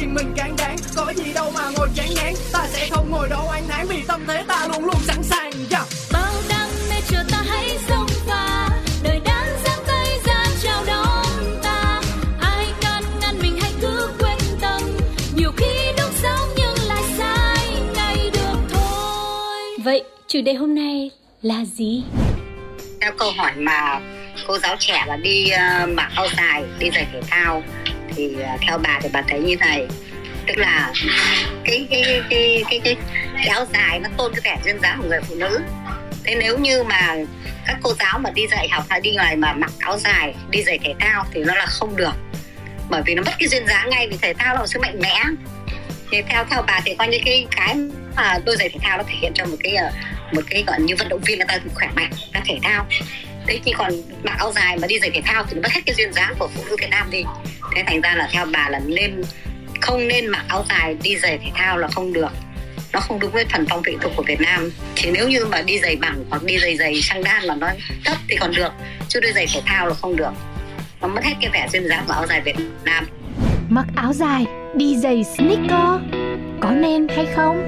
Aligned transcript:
riêng 0.00 0.14
mình 0.14 0.32
càng 0.36 0.56
đáng 0.56 0.76
có 0.96 1.12
gì 1.16 1.32
đâu 1.32 1.50
mà 1.54 1.70
ngồi 1.76 1.88
chán 1.94 2.06
ngán. 2.14 2.34
Ta 2.52 2.66
sẽ 2.72 2.88
không 2.90 3.10
ngồi 3.10 3.28
đâu 3.28 3.46
oán 3.48 3.62
thán 3.68 3.86
vì 3.88 4.02
tâm 4.08 4.24
thế 4.26 4.44
ta 4.48 4.68
luôn 4.68 4.84
luôn 4.84 5.00
sẵn 5.06 5.22
sàng 5.22 5.49
chủ 20.30 20.40
đề 20.40 20.54
hôm 20.54 20.74
nay 20.74 21.10
là 21.42 21.64
gì? 21.64 22.02
theo 23.00 23.12
câu 23.18 23.30
hỏi 23.30 23.52
mà 23.56 24.00
cô 24.46 24.58
giáo 24.58 24.76
trẻ 24.78 25.04
là 25.06 25.16
đi 25.16 25.50
ờ, 25.50 25.86
mặc 25.86 26.12
áo 26.14 26.26
dài 26.36 26.64
đi 26.78 26.90
giày 26.94 27.06
thể 27.12 27.20
thao 27.30 27.62
thì 28.08 28.34
ờ, 28.40 28.56
theo 28.60 28.78
bà 28.78 29.00
thì 29.02 29.08
bà 29.12 29.22
thấy 29.22 29.40
như 29.40 29.56
này. 29.56 29.86
Tức 30.46 30.58
là 30.58 30.92
cái 31.64 31.86
cái 31.90 32.02
cái 32.04 32.22
cái 32.30 32.64
cái, 32.70 32.80
cái, 32.84 32.96
cái 33.34 33.46
áo 33.46 33.66
dài 33.72 34.00
nó 34.00 34.08
tôn 34.16 34.32
cái 34.34 34.40
vẻ 34.44 34.62
duyên 34.64 34.82
dáng 34.82 34.98
của 35.02 35.08
người 35.08 35.20
phụ 35.28 35.34
nữ. 35.34 35.60
Thế 36.24 36.34
nếu 36.34 36.58
như 36.58 36.82
mà 36.82 37.16
các 37.66 37.76
cô 37.82 37.94
giáo 37.98 38.18
mà 38.18 38.30
đi 38.30 38.46
dạy 38.50 38.68
học 38.68 38.84
hay 38.88 39.00
đi 39.00 39.10
ngoài 39.14 39.36
mà 39.36 39.52
mặc 39.52 39.72
áo 39.78 39.98
dài 39.98 40.34
đi 40.50 40.62
giày 40.62 40.78
thể 40.78 40.94
thao 41.00 41.26
thì 41.32 41.44
nó 41.44 41.54
là 41.54 41.66
không 41.66 41.96
được. 41.96 42.14
Bởi 42.90 43.02
vì 43.06 43.14
nó 43.14 43.22
mất 43.22 43.32
cái 43.38 43.48
duyên 43.48 43.66
dáng 43.66 43.90
ngay 43.90 44.08
vì 44.08 44.16
thể 44.22 44.34
thao 44.34 44.54
là 44.54 44.60
một 44.60 44.66
sự 44.66 44.80
mạnh 44.80 45.00
mẽ. 45.00 45.22
Thì 46.10 46.22
theo 46.28 46.44
theo 46.50 46.62
bà 46.66 46.80
thì 46.84 46.94
coi 46.94 47.08
như 47.08 47.18
cái 47.24 47.46
cái 47.56 47.74
mà 48.16 48.38
đôi 48.44 48.56
giày 48.56 48.68
thể 48.68 48.78
thao 48.82 48.98
nó 48.98 49.04
thể 49.08 49.14
hiện 49.20 49.32
cho 49.34 49.44
một 49.44 49.56
cái 49.60 49.74
ờ, 49.74 49.90
một 50.32 50.42
cái 50.50 50.64
gọi 50.66 50.80
như 50.80 50.94
vận 50.96 51.08
động 51.08 51.20
viên 51.26 51.38
người 51.38 51.46
ta 51.48 51.58
khỏe 51.74 51.88
mạnh 51.96 52.10
ta 52.32 52.40
thể 52.46 52.58
thao. 52.62 52.86
Thế 53.46 53.60
thì 53.64 53.72
còn 53.78 53.92
mặc 54.22 54.38
áo 54.38 54.52
dài 54.52 54.78
mà 54.78 54.86
đi 54.86 54.98
giày 54.98 55.10
thể 55.10 55.20
thao 55.24 55.44
thì 55.44 55.54
nó 55.54 55.60
mất 55.62 55.72
hết 55.72 55.80
cái 55.86 55.94
duyên 55.94 56.12
dáng 56.12 56.34
của 56.38 56.48
phụ 56.54 56.62
nữ 56.66 56.76
Việt 56.80 56.90
Nam 56.90 57.10
đi. 57.10 57.24
Thế 57.76 57.82
thành 57.86 58.00
ra 58.00 58.14
là 58.14 58.28
theo 58.32 58.46
bà 58.52 58.68
là 58.68 58.80
nên 58.86 59.22
không 59.80 60.08
nên 60.08 60.26
mặc 60.26 60.44
áo 60.48 60.64
dài 60.68 60.96
đi 61.02 61.16
giày 61.16 61.38
thể 61.38 61.50
thao 61.54 61.78
là 61.78 61.88
không 61.88 62.12
được. 62.12 62.30
Nó 62.92 63.00
không 63.00 63.20
đúng 63.20 63.30
với 63.30 63.44
thần 63.44 63.66
phong 63.70 63.82
vị 63.82 63.96
tục 64.00 64.12
của 64.16 64.22
Việt 64.22 64.40
Nam. 64.40 64.70
Chỉ 64.94 65.10
nếu 65.10 65.28
như 65.28 65.46
mà 65.46 65.62
đi 65.62 65.78
giày 65.78 65.96
bằng 65.96 66.24
hoặc 66.30 66.42
đi 66.42 66.58
giày 66.58 66.76
giày 66.76 67.00
sang 67.02 67.24
đan 67.24 67.48
mà 67.48 67.54
nó 67.54 67.70
thấp 68.04 68.16
thì 68.28 68.36
còn 68.36 68.52
được 68.54 68.72
chứ 69.08 69.20
đi 69.20 69.28
giày 69.34 69.46
thể 69.54 69.60
thao 69.66 69.86
là 69.86 69.94
không 69.94 70.16
được. 70.16 70.32
Nó 71.00 71.08
mất 71.08 71.24
hết 71.24 71.34
cái 71.40 71.50
vẻ 71.52 71.68
duyên 71.72 71.88
dáng 71.88 72.04
của 72.06 72.12
áo 72.12 72.26
dài 72.26 72.40
Việt 72.40 72.56
Nam. 72.84 73.06
Mặc 73.68 73.86
áo 73.96 74.12
dài, 74.12 74.46
đi 74.74 74.96
giày 74.96 75.24
sneaker 75.24 76.00
Có 76.60 76.70
nên 76.70 77.08
hay 77.08 77.26
không? 77.36 77.66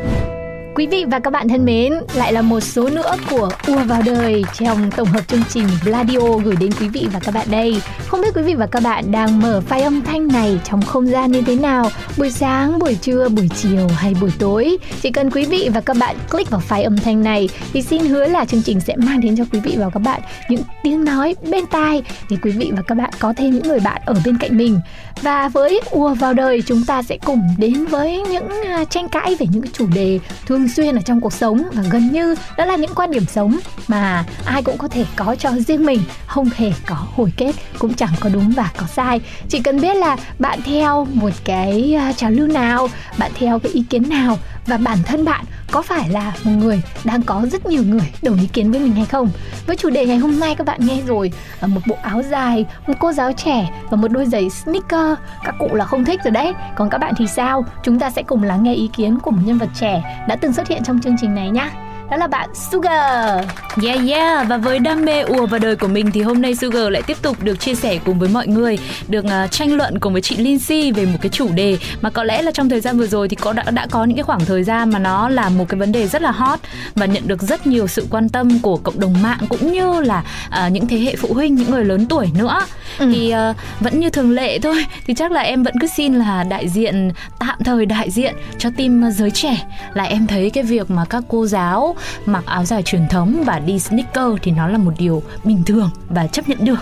Quý 0.75 0.87
vị 0.87 1.05
và 1.11 1.19
các 1.19 1.31
bạn 1.31 1.48
thân 1.48 1.65
mến, 1.65 1.92
lại 2.15 2.33
là 2.33 2.42
một 2.42 2.61
số 2.61 2.89
nữa 2.89 3.17
của 3.31 3.51
ua 3.67 3.84
vào 3.84 4.03
đời 4.05 4.45
trong 4.53 4.91
tổng 4.91 5.09
hợp 5.09 5.29
chương 5.29 5.42
trình 5.48 5.67
Bladio 5.84 6.19
gửi 6.45 6.56
đến 6.61 6.70
quý 6.81 6.89
vị 6.89 7.06
và 7.12 7.20
các 7.20 7.34
bạn 7.34 7.47
đây. 7.51 7.81
Không 8.06 8.20
biết 8.20 8.29
quý 8.34 8.42
vị 8.42 8.55
và 8.55 8.67
các 8.67 8.83
bạn 8.83 9.12
đang 9.12 9.41
mở 9.41 9.62
file 9.69 9.83
âm 9.83 10.03
thanh 10.03 10.29
này 10.29 10.59
trong 10.64 10.83
không 10.83 11.06
gian 11.06 11.33
như 11.33 11.42
thế 11.42 11.56
nào? 11.56 11.91
Buổi 12.19 12.31
sáng, 12.31 12.79
buổi 12.79 12.95
trưa, 12.95 13.29
buổi 13.29 13.48
chiều 13.56 13.89
hay 13.89 14.14
buổi 14.20 14.31
tối? 14.39 14.79
Chỉ 15.03 15.11
cần 15.11 15.31
quý 15.31 15.45
vị 15.45 15.70
và 15.75 15.81
các 15.81 15.97
bạn 16.01 16.17
click 16.31 16.51
vào 16.51 16.62
file 16.69 16.84
âm 16.84 16.97
thanh 16.98 17.23
này 17.23 17.48
thì 17.73 17.83
xin 17.83 18.03
hứa 18.05 18.27
là 18.27 18.45
chương 18.45 18.62
trình 18.62 18.81
sẽ 18.81 18.97
mang 18.97 19.20
đến 19.20 19.36
cho 19.36 19.45
quý 19.53 19.61
vị 19.61 19.75
và 19.79 19.91
các 19.95 20.01
bạn 20.01 20.20
những 20.48 20.62
tiếng 20.83 21.05
nói 21.05 21.34
bên 21.51 21.67
tai 21.67 22.03
để 22.31 22.36
quý 22.42 22.51
vị 22.51 22.70
và 22.77 22.83
các 22.83 22.95
bạn 22.95 23.11
có 23.19 23.33
thêm 23.36 23.51
những 23.51 23.69
người 23.69 23.81
bạn 23.81 24.03
ở 24.07 24.14
bên 24.25 24.39
cạnh 24.39 24.57
mình. 24.57 24.81
Và 25.23 25.48
với 25.48 25.81
ua 25.91 26.14
vào 26.14 26.34
đời 26.34 26.62
chúng 26.67 26.84
ta 26.84 27.03
sẽ 27.03 27.19
cùng 27.25 27.41
đến 27.59 27.84
với 27.84 28.20
những 28.20 28.48
à, 28.64 28.84
tranh 28.84 29.09
cãi 29.09 29.36
về 29.39 29.47
những 29.52 29.64
chủ 29.73 29.86
đề 29.95 30.19
thường 30.62 30.68
xuyên 30.68 30.95
ở 30.95 31.02
trong 31.02 31.20
cuộc 31.20 31.33
sống 31.33 31.62
và 31.73 31.83
gần 31.90 32.12
như 32.12 32.34
đó 32.56 32.64
là 32.64 32.77
những 32.77 32.95
quan 32.95 33.11
điểm 33.11 33.24
sống 33.27 33.58
mà 33.89 34.24
ai 34.45 34.62
cũng 34.62 34.78
có 34.78 34.89
thể 34.89 35.05
có 35.17 35.36
cho 35.39 35.50
riêng 35.50 35.86
mình, 35.86 36.00
không 36.27 36.48
hề 36.56 36.73
có 36.86 37.06
hồi 37.14 37.33
kết, 37.36 37.52
cũng 37.78 37.95
chẳng 37.95 38.14
có 38.20 38.28
đúng 38.28 38.50
và 38.50 38.70
có 38.77 38.86
sai. 38.86 39.20
Chỉ 39.48 39.62
cần 39.62 39.80
biết 39.80 39.96
là 39.96 40.17
bạn 40.39 40.61
theo 40.64 41.06
một 41.12 41.30
cái 41.45 41.95
à, 41.95 42.12
trào 42.12 42.30
lưu 42.30 42.46
nào, 42.46 42.89
bạn 43.18 43.30
theo 43.34 43.58
cái 43.58 43.72
ý 43.72 43.84
kiến 43.90 44.08
nào 44.08 44.39
và 44.67 44.77
bản 44.77 44.98
thân 45.06 45.24
bạn 45.24 45.45
có 45.70 45.83
phải 45.83 46.08
là 46.08 46.33
một 46.45 46.50
người 46.50 46.83
đang 47.05 47.23
có 47.23 47.46
rất 47.52 47.67
nhiều 47.67 47.83
người 47.83 48.12
đồng 48.23 48.36
ý 48.40 48.46
kiến 48.46 48.70
với 48.70 48.80
mình 48.80 48.92
hay 48.92 49.06
không? 49.06 49.30
Với 49.67 49.77
chủ 49.77 49.90
đề 49.90 50.06
ngày 50.06 50.17
hôm 50.17 50.40
nay 50.40 50.55
các 50.55 50.67
bạn 50.67 50.80
nghe 50.86 51.02
rồi 51.06 51.33
ở 51.61 51.68
một 51.68 51.80
bộ 51.86 51.96
áo 52.02 52.23
dài, 52.23 52.67
một 52.86 52.95
cô 53.01 53.12
giáo 53.12 53.33
trẻ 53.33 53.70
và 53.90 53.96
một 53.96 54.08
đôi 54.08 54.27
giày 54.27 54.51
sneaker, 54.51 55.18
các 55.45 55.55
cụ 55.58 55.74
là 55.74 55.84
không 55.84 56.05
thích 56.05 56.20
rồi 56.24 56.30
đấy. 56.30 56.52
Còn 56.77 56.90
các 56.90 56.98
bạn 56.98 57.14
thì 57.17 57.27
sao? 57.27 57.64
Chúng 57.83 57.98
ta 57.98 58.11
sẽ 58.11 58.22
cùng 58.22 58.42
lắng 58.42 58.62
nghe 58.62 58.74
ý 58.74 58.90
kiến 58.92 59.18
của 59.18 59.30
một 59.30 59.42
nhân 59.45 59.58
vật 59.58 59.68
trẻ 59.80 60.24
đã 60.28 60.36
từng 60.36 60.52
xuất 60.52 60.68
hiện 60.68 60.83
trong 60.84 61.01
chương 61.01 61.17
trình 61.20 61.34
này 61.34 61.51
nhé 61.51 61.70
đó 62.11 62.17
là 62.17 62.27
bạn 62.27 62.48
Sugar 62.70 63.45
Yeah 63.83 64.01
yeah 64.08 64.48
và 64.48 64.57
với 64.57 64.79
đam 64.79 65.05
mê 65.05 65.20
ùa 65.20 65.46
vào 65.46 65.58
đời 65.58 65.77
của 65.77 65.89
mình 65.89 66.11
thì 66.11 66.23
hôm 66.23 66.42
nay 66.42 66.55
Sugar 66.57 66.89
lại 66.90 67.02
tiếp 67.02 67.17
tục 67.23 67.42
được 67.42 67.61
chia 67.61 67.74
sẻ 67.74 67.98
cùng 68.05 68.18
với 68.18 68.29
mọi 68.29 68.46
người, 68.46 68.79
được 69.08 69.24
uh, 69.24 69.51
tranh 69.51 69.77
luận 69.77 69.98
cùng 69.98 70.13
với 70.13 70.23
chị 70.23 70.36
Lindsay 70.36 70.92
về 70.92 71.07
một 71.07 71.18
cái 71.20 71.30
chủ 71.30 71.48
đề 71.55 71.79
mà 72.01 72.11
có 72.11 72.24
lẽ 72.24 72.42
là 72.42 72.51
trong 72.51 72.68
thời 72.68 72.80
gian 72.80 72.98
vừa 72.98 73.07
rồi 73.07 73.29
thì 73.29 73.36
có 73.36 73.52
đã 73.52 73.64
đã 73.70 73.86
có 73.90 74.05
những 74.05 74.17
cái 74.17 74.23
khoảng 74.23 74.45
thời 74.45 74.64
gian 74.64 74.90
mà 74.90 74.98
nó 74.98 75.29
là 75.29 75.48
một 75.48 75.64
cái 75.68 75.80
vấn 75.80 75.92
đề 75.92 76.07
rất 76.07 76.23
là 76.23 76.30
hot 76.30 76.58
và 76.95 77.07
nhận 77.07 77.29
được 77.29 77.42
rất 77.42 77.67
nhiều 77.67 77.86
sự 77.86 78.07
quan 78.11 78.29
tâm 78.29 78.58
của 78.58 78.77
cộng 78.77 79.01
đồng 79.01 79.23
mạng 79.23 79.40
cũng 79.48 79.73
như 79.73 80.01
là 80.01 80.24
uh, 80.48 80.73
những 80.73 80.86
thế 80.86 80.98
hệ 80.98 81.17
phụ 81.17 81.34
huynh, 81.34 81.55
những 81.55 81.70
người 81.70 81.84
lớn 81.84 82.07
tuổi 82.08 82.29
nữa. 82.39 82.61
Ừ. 82.98 83.13
Thì 83.14 83.34
uh, 83.51 83.57
vẫn 83.80 84.01
như 84.01 84.11
thường 84.11 84.30
lệ 84.30 84.58
thôi 84.58 84.84
thì 85.07 85.14
chắc 85.14 85.33
là 85.33 85.40
em 85.40 85.63
vẫn 85.63 85.74
cứ 85.80 85.86
xin 85.86 86.14
là 86.14 86.45
đại 86.45 86.69
diện 86.69 87.11
tạm 87.39 87.58
thời 87.64 87.86
đại 87.86 88.11
diện 88.11 88.34
cho 88.58 88.70
team 88.77 89.11
giới 89.13 89.30
trẻ 89.30 89.57
là 89.95 90.05
em 90.05 90.27
thấy 90.27 90.51
cái 90.51 90.64
việc 90.64 90.90
mà 90.90 91.05
các 91.05 91.23
cô 91.29 91.46
giáo 91.46 91.92
mặc 92.27 92.47
áo 92.47 92.64
dài 92.64 92.83
truyền 92.83 93.08
thống 93.08 93.42
và 93.47 93.58
đi 93.58 93.79
sneaker 93.79 94.27
thì 94.42 94.51
nó 94.51 94.69
là 94.69 94.79
một 94.79 94.92
điều 94.98 95.23
bình 95.45 95.63
thường 95.67 95.91
và 96.08 96.27
chấp 96.27 96.48
nhận 96.48 96.64
được. 96.64 96.79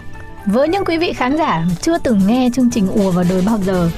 Với 0.46 0.68
những 0.68 0.84
quý 0.84 0.98
vị 0.98 1.12
khán 1.12 1.36
giả 1.36 1.66
chưa 1.80 1.98
từng 1.98 2.26
nghe 2.26 2.50
chương 2.54 2.70
trình 2.70 2.88
ùa 2.88 3.10
vào 3.10 3.24
đời 3.30 3.42
bao 3.46 3.58
giờ 3.58 3.90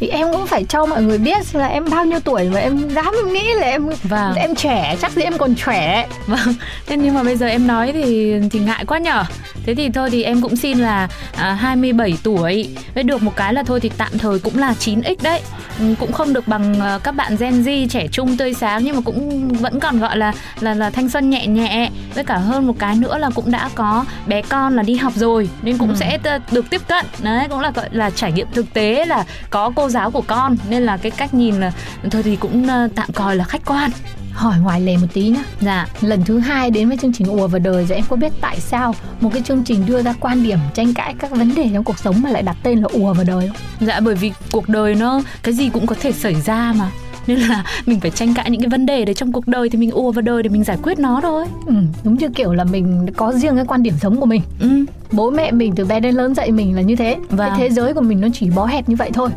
thì 0.00 0.08
em 0.08 0.26
cũng 0.32 0.46
phải 0.46 0.64
cho 0.64 0.86
mọi 0.86 1.02
người 1.02 1.18
biết 1.18 1.54
là 1.54 1.66
em 1.66 1.84
bao 1.90 2.04
nhiêu 2.04 2.20
tuổi 2.20 2.48
và 2.48 2.60
em 2.60 2.88
dám 2.88 3.14
nghĩ 3.32 3.54
là 3.54 3.66
em 3.66 3.88
Vâng. 4.02 4.34
em 4.34 4.54
trẻ 4.54 4.96
chắc 5.02 5.12
gì 5.12 5.22
em 5.22 5.38
còn 5.38 5.54
trẻ 5.54 6.06
vâng 6.26 6.54
thế 6.86 6.96
nhưng 6.96 7.14
mà 7.14 7.22
bây 7.22 7.36
giờ 7.36 7.46
em 7.46 7.66
nói 7.66 7.92
thì 7.92 8.34
thì 8.50 8.58
ngại 8.58 8.84
quá 8.84 8.98
nhở? 8.98 9.24
Thế 9.66 9.74
thì 9.74 9.88
thôi 9.90 10.10
thì 10.10 10.22
em 10.22 10.40
cũng 10.42 10.56
xin 10.56 10.78
là 10.78 11.08
à, 11.36 11.52
27 11.54 12.14
tuổi. 12.22 12.68
Với 12.94 13.02
được 13.04 13.22
một 13.22 13.32
cái 13.36 13.54
là 13.54 13.62
thôi 13.62 13.80
thì 13.80 13.90
tạm 13.98 14.18
thời 14.18 14.38
cũng 14.38 14.58
là 14.58 14.74
9x 14.80 15.14
đấy. 15.22 15.40
Ừ, 15.78 15.84
cũng 16.00 16.12
không 16.12 16.32
được 16.32 16.48
bằng 16.48 16.80
à, 16.80 16.98
các 17.02 17.12
bạn 17.12 17.36
Gen 17.36 17.62
Z 17.62 17.88
trẻ 17.88 18.06
trung 18.12 18.36
tươi 18.36 18.54
sáng 18.54 18.84
nhưng 18.84 18.96
mà 18.96 19.02
cũng 19.04 19.48
vẫn 19.48 19.80
còn 19.80 19.98
gọi 19.98 20.16
là 20.16 20.32
là 20.60 20.74
là 20.74 20.90
thanh 20.90 21.08
xuân 21.08 21.30
nhẹ 21.30 21.46
nhẹ. 21.46 21.90
Với 22.14 22.24
cả 22.24 22.36
hơn 22.36 22.66
một 22.66 22.74
cái 22.78 22.94
nữa 22.96 23.18
là 23.18 23.30
cũng 23.34 23.50
đã 23.50 23.68
có 23.74 24.04
bé 24.26 24.42
con 24.42 24.76
là 24.76 24.82
đi 24.82 24.94
học 24.96 25.12
rồi 25.16 25.48
nên 25.62 25.78
cũng 25.78 25.88
Ừ. 25.88 25.94
sẽ 25.98 26.18
được 26.50 26.70
tiếp 26.70 26.80
cận. 26.88 27.06
Đấy 27.22 27.46
cũng 27.50 27.60
là 27.60 27.70
gọi 27.70 27.88
là 27.92 28.10
trải 28.10 28.32
nghiệm 28.32 28.46
thực 28.54 28.72
tế 28.74 29.04
là 29.04 29.24
có 29.50 29.72
cô 29.76 29.85
giáo 29.88 30.10
của 30.10 30.22
con. 30.26 30.56
Nên 30.68 30.82
là 30.82 30.96
cái 30.96 31.10
cách 31.10 31.34
nhìn 31.34 31.60
là 31.60 31.72
thôi 32.10 32.22
thì 32.22 32.36
cũng 32.36 32.68
à, 32.68 32.88
tạm 32.94 33.12
coi 33.14 33.36
là 33.36 33.44
khách 33.44 33.64
quan. 33.66 33.90
Hỏi 34.32 34.58
ngoài 34.60 34.80
lề 34.80 34.96
một 34.96 35.06
tí 35.12 35.28
nhá. 35.28 35.44
Dạ. 35.60 35.86
Lần 36.00 36.24
thứ 36.24 36.38
hai 36.38 36.70
đến 36.70 36.88
với 36.88 36.96
chương 36.96 37.12
trình 37.12 37.26
ùa 37.26 37.46
vào 37.46 37.58
đời 37.58 37.86
rồi 37.86 37.96
em 37.96 38.04
có 38.08 38.16
biết 38.16 38.32
tại 38.40 38.60
sao 38.60 38.94
một 39.20 39.30
cái 39.32 39.42
chương 39.42 39.64
trình 39.64 39.86
đưa 39.86 40.02
ra 40.02 40.14
quan 40.20 40.42
điểm 40.42 40.58
tranh 40.74 40.94
cãi 40.94 41.14
các 41.18 41.30
vấn 41.30 41.54
đề 41.54 41.70
trong 41.74 41.84
cuộc 41.84 41.98
sống 41.98 42.22
mà 42.22 42.30
lại 42.30 42.42
đặt 42.42 42.56
tên 42.62 42.78
là 42.78 42.88
ùa 42.92 43.14
vào 43.14 43.24
đời 43.24 43.48
không? 43.48 43.56
Dạ 43.88 44.00
bởi 44.00 44.14
vì 44.14 44.32
cuộc 44.52 44.68
đời 44.68 44.94
nó 44.94 45.22
cái 45.42 45.54
gì 45.54 45.68
cũng 45.68 45.86
có 45.86 45.96
thể 46.00 46.12
xảy 46.12 46.34
ra 46.34 46.72
mà. 46.78 46.90
Nên 47.26 47.38
là 47.38 47.64
mình 47.86 48.00
phải 48.00 48.10
tranh 48.10 48.34
cãi 48.34 48.50
những 48.50 48.60
cái 48.60 48.68
vấn 48.68 48.86
đề 48.86 49.04
đấy 49.04 49.14
trong 49.14 49.32
cuộc 49.32 49.48
đời 49.48 49.68
thì 49.68 49.78
mình 49.78 49.90
ùa 49.90 50.12
vào 50.12 50.22
đời 50.22 50.42
để 50.42 50.48
mình 50.48 50.64
giải 50.64 50.78
quyết 50.82 50.98
nó 50.98 51.20
thôi. 51.22 51.46
Ừ, 51.66 51.74
giống 52.04 52.14
như 52.14 52.28
kiểu 52.28 52.52
là 52.52 52.64
mình 52.64 53.06
có 53.16 53.32
riêng 53.32 53.56
cái 53.56 53.64
quan 53.68 53.82
điểm 53.82 53.94
sống 54.00 54.20
của 54.20 54.26
mình. 54.26 54.42
Ừ. 54.60 54.84
Bố 55.12 55.30
mẹ 55.30 55.50
mình 55.50 55.74
từ 55.74 55.84
bé 55.84 56.00
đến 56.00 56.14
lớn 56.14 56.34
dạy 56.34 56.52
mình 56.52 56.76
là 56.76 56.82
như 56.82 56.96
thế. 56.96 57.16
Vâng. 57.28 57.48
cái 57.48 57.58
thế 57.58 57.70
giới 57.70 57.94
của 57.94 58.00
mình 58.00 58.20
nó 58.20 58.28
chỉ 58.32 58.50
bó 58.50 58.66
hẹp 58.66 58.88
như 58.88 58.96
vậy 58.96 59.10
thôi 59.14 59.30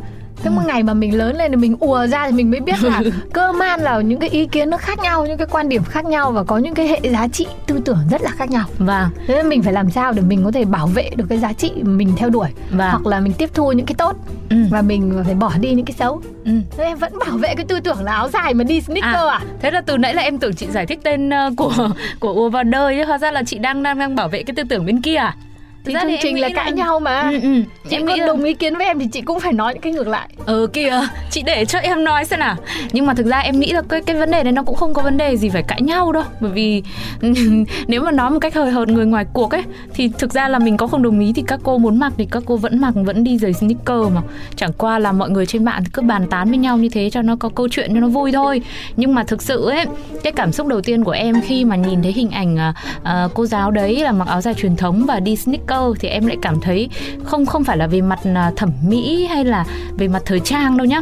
thế 0.44 0.50
một 0.50 0.62
ngày 0.68 0.84
mà 0.84 0.94
mình 0.94 1.18
lớn 1.18 1.36
lên 1.36 1.52
thì 1.52 1.56
mình 1.58 1.76
ùa 1.80 2.08
ra 2.08 2.26
thì 2.28 2.32
mình 2.32 2.52
mới 2.52 2.60
biết 2.60 2.84
là 2.84 3.02
cơ 3.34 3.52
man 3.52 3.82
là 3.82 4.02
những 4.02 4.20
cái 4.20 4.30
ý 4.30 4.46
kiến 4.46 4.70
nó 4.70 4.78
khác 4.78 5.00
nhau 5.00 5.26
những 5.26 5.38
cái 5.38 5.48
quan 5.52 5.70
điểm 5.70 5.84
khác 5.84 6.06
nhau 6.06 6.32
và 6.32 6.44
có 6.44 6.58
những 6.58 6.74
cái 6.74 6.88
hệ 6.88 7.00
giá 7.04 7.28
trị 7.28 7.48
tư 7.68 7.80
tưởng 7.86 7.98
rất 8.12 8.22
là 8.22 8.30
khác 8.32 8.50
nhau 8.50 8.66
vâng 8.78 9.10
thế 9.28 9.36
nên 9.36 9.50
mình 9.50 9.64
phải 9.64 9.74
làm 9.74 9.90
sao 9.92 10.12
để 10.12 10.22
mình 10.22 10.42
có 10.44 10.52
thể 10.52 10.66
bảo 10.66 10.88
vệ 10.88 11.10
được 11.16 11.26
cái 11.30 11.38
giá 11.38 11.54
trị 11.54 11.72
mình 11.82 12.14
theo 12.18 12.30
đuổi 12.30 12.48
Vâng. 12.70 12.90
hoặc 12.92 13.08
là 13.08 13.20
mình 13.20 13.34
tiếp 13.34 13.50
thu 13.54 13.72
những 13.72 13.86
cái 13.86 13.96
tốt 13.98 14.16
ừ. 14.50 14.56
và 14.72 14.82
mình 14.82 15.22
phải 15.26 15.36
bỏ 15.36 15.52
đi 15.60 15.74
những 15.74 15.86
cái 15.86 15.96
xấu 16.00 16.22
ừ. 16.46 16.52
thế 16.78 16.84
em 16.84 16.98
vẫn 16.98 17.14
bảo 17.20 17.38
vệ 17.38 17.56
cái 17.56 17.66
tư 17.66 17.80
tưởng 17.80 18.04
là 18.04 18.12
áo 18.14 18.30
dài 18.30 18.54
mà 18.54 18.64
đi 18.64 18.82
sneaker 18.82 19.28
à, 19.30 19.40
thế 19.62 19.72
là 19.72 19.82
từ 19.82 19.98
nãy 19.98 20.14
là 20.14 20.22
em 20.22 20.38
tưởng 20.38 20.54
chị 20.54 20.68
giải 20.72 20.86
thích 20.86 21.00
tên 21.04 21.30
ờ, 21.30 21.52
của 21.58 21.90
của 22.20 22.34
ùa 22.34 22.50
vào 22.50 22.64
đời 22.64 22.98
chứ 22.98 23.06
hóa 23.06 23.18
ra 23.18 23.32
là 23.32 23.44
chị 23.44 23.58
đang 23.58 23.84
đang 23.84 24.00
đang 24.00 24.16
bảo 24.16 24.28
vệ 24.28 24.44
cái 24.44 24.56
tư 24.56 24.64
tưởng 24.70 24.86
bên 24.86 25.02
kia 25.02 25.16
à 25.16 25.36
thì 25.86 25.94
ra 25.94 26.02
chương 26.02 26.12
trình 26.22 26.40
là 26.40 26.48
là- 26.48 26.54
cãi 26.56 26.72
nhau 26.72 27.00
mà 27.00 27.22
Ừ, 27.22 27.40
ừ. 27.44 27.62
chị 27.90 27.96
Em 27.96 28.08
có 28.08 28.16
là- 28.16 28.26
đồng 28.28 28.44
ý 28.44 28.54
kiến 28.54 28.76
với 28.76 28.86
em 28.88 29.00
thì 29.00 29.08
chị 29.12 29.22
cũng 29.22 29.40
phải 29.40 29.54
nói 29.54 29.74
những 29.74 29.82
cái 29.82 29.94
ngược 29.94 30.08
lại 30.08 30.30
Ừ 30.46 30.68
kìa, 30.74 31.00
chị 31.32 31.42
để 31.46 31.66
cho 31.66 31.80
em 31.80 32.04
nói 32.04 32.26
xem 32.26 32.40
nào. 32.40 32.56
Nhưng 32.92 33.06
mà 33.06 33.14
thực 33.14 33.26
ra 33.26 33.40
em 33.40 33.60
nghĩ 33.60 33.72
là 33.72 33.82
cái 33.90 34.02
cái 34.02 34.16
vấn 34.16 34.32
đề 34.32 34.44
này 34.44 34.52
nó 34.52 34.64
cũng 34.64 34.76
không 34.76 34.94
có 34.94 35.02
vấn 35.02 35.18
đề 35.18 35.38
gì 35.38 35.50
phải 35.50 35.64
cãi 35.64 35.82
nhau 35.82 36.12
đâu, 36.12 36.24
bởi 36.40 36.52
vì 36.52 36.84
nếu 37.88 38.02
mà 38.04 38.12
nói 38.12 38.30
một 38.32 38.40
cách 38.40 38.56
hời 38.56 38.72
hợt 38.72 38.88
người 38.88 39.06
ngoài 39.06 39.26
cuộc 39.34 39.52
ấy 39.52 39.64
thì 39.94 40.12
thực 40.20 40.34
ra 40.34 40.48
là 40.48 40.60
mình 40.60 40.78
có 40.78 40.88
không 40.88 41.04
đồng 41.04 41.20
ý 41.20 41.34
thì 41.36 41.44
các 41.48 41.60
cô 41.64 41.78
muốn 41.78 42.00
mặc 42.00 42.14
thì 42.18 42.28
các 42.32 42.44
cô 42.46 42.58
vẫn 42.58 42.82
mặc 42.82 42.94
vẫn 42.96 43.24
đi 43.24 43.38
giày 43.38 43.54
sneaker 43.54 44.14
mà. 44.16 44.22
Chẳng 44.56 44.74
qua 44.78 45.00
là 45.00 45.12
mọi 45.12 45.30
người 45.30 45.46
trên 45.46 45.66
mạng 45.66 45.84
cứ 45.94 46.02
bàn 46.02 46.28
tán 46.30 46.50
với 46.50 46.58
nhau 46.58 46.78
như 46.78 46.90
thế 46.90 47.10
cho 47.10 47.22
nó 47.22 47.36
có 47.36 47.50
câu 47.50 47.68
chuyện 47.72 47.94
cho 47.94 48.00
nó 48.00 48.08
vui 48.08 48.32
thôi. 48.32 48.62
Nhưng 48.96 49.16
mà 49.16 49.24
thực 49.24 49.42
sự 49.42 49.70
ấy, 49.70 49.86
cái 50.24 50.34
cảm 50.34 50.52
xúc 50.52 50.68
đầu 50.68 50.82
tiên 50.82 51.04
của 51.04 51.12
em 51.12 51.42
khi 51.42 51.66
mà 51.66 51.76
nhìn 51.76 52.04
thấy 52.04 52.12
hình 52.12 52.32
ảnh 52.32 52.58
à, 53.04 53.28
cô 53.34 53.46
giáo 53.46 53.72
đấy 53.72 54.00
là 54.00 54.12
mặc 54.12 54.28
áo 54.28 54.42
dài 54.42 54.54
truyền 54.54 54.76
thống 54.76 55.06
và 55.06 55.20
đi 55.20 55.36
sneaker 55.36 55.69
thì 56.00 56.08
em 56.08 56.26
lại 56.26 56.38
cảm 56.42 56.62
thấy 56.62 56.90
không 57.24 57.46
không 57.46 57.64
phải 57.64 57.78
là 57.78 57.88
về 57.88 58.02
mặt 58.02 58.20
à, 58.36 58.52
thẩm 58.56 58.72
mỹ 58.88 59.26
hay 59.26 59.46
là 59.46 59.66
về 59.98 60.08
mặt 60.08 60.22
thời 60.26 60.40
trang 60.40 60.78
đâu 60.78 60.86
nhá. 60.86 61.02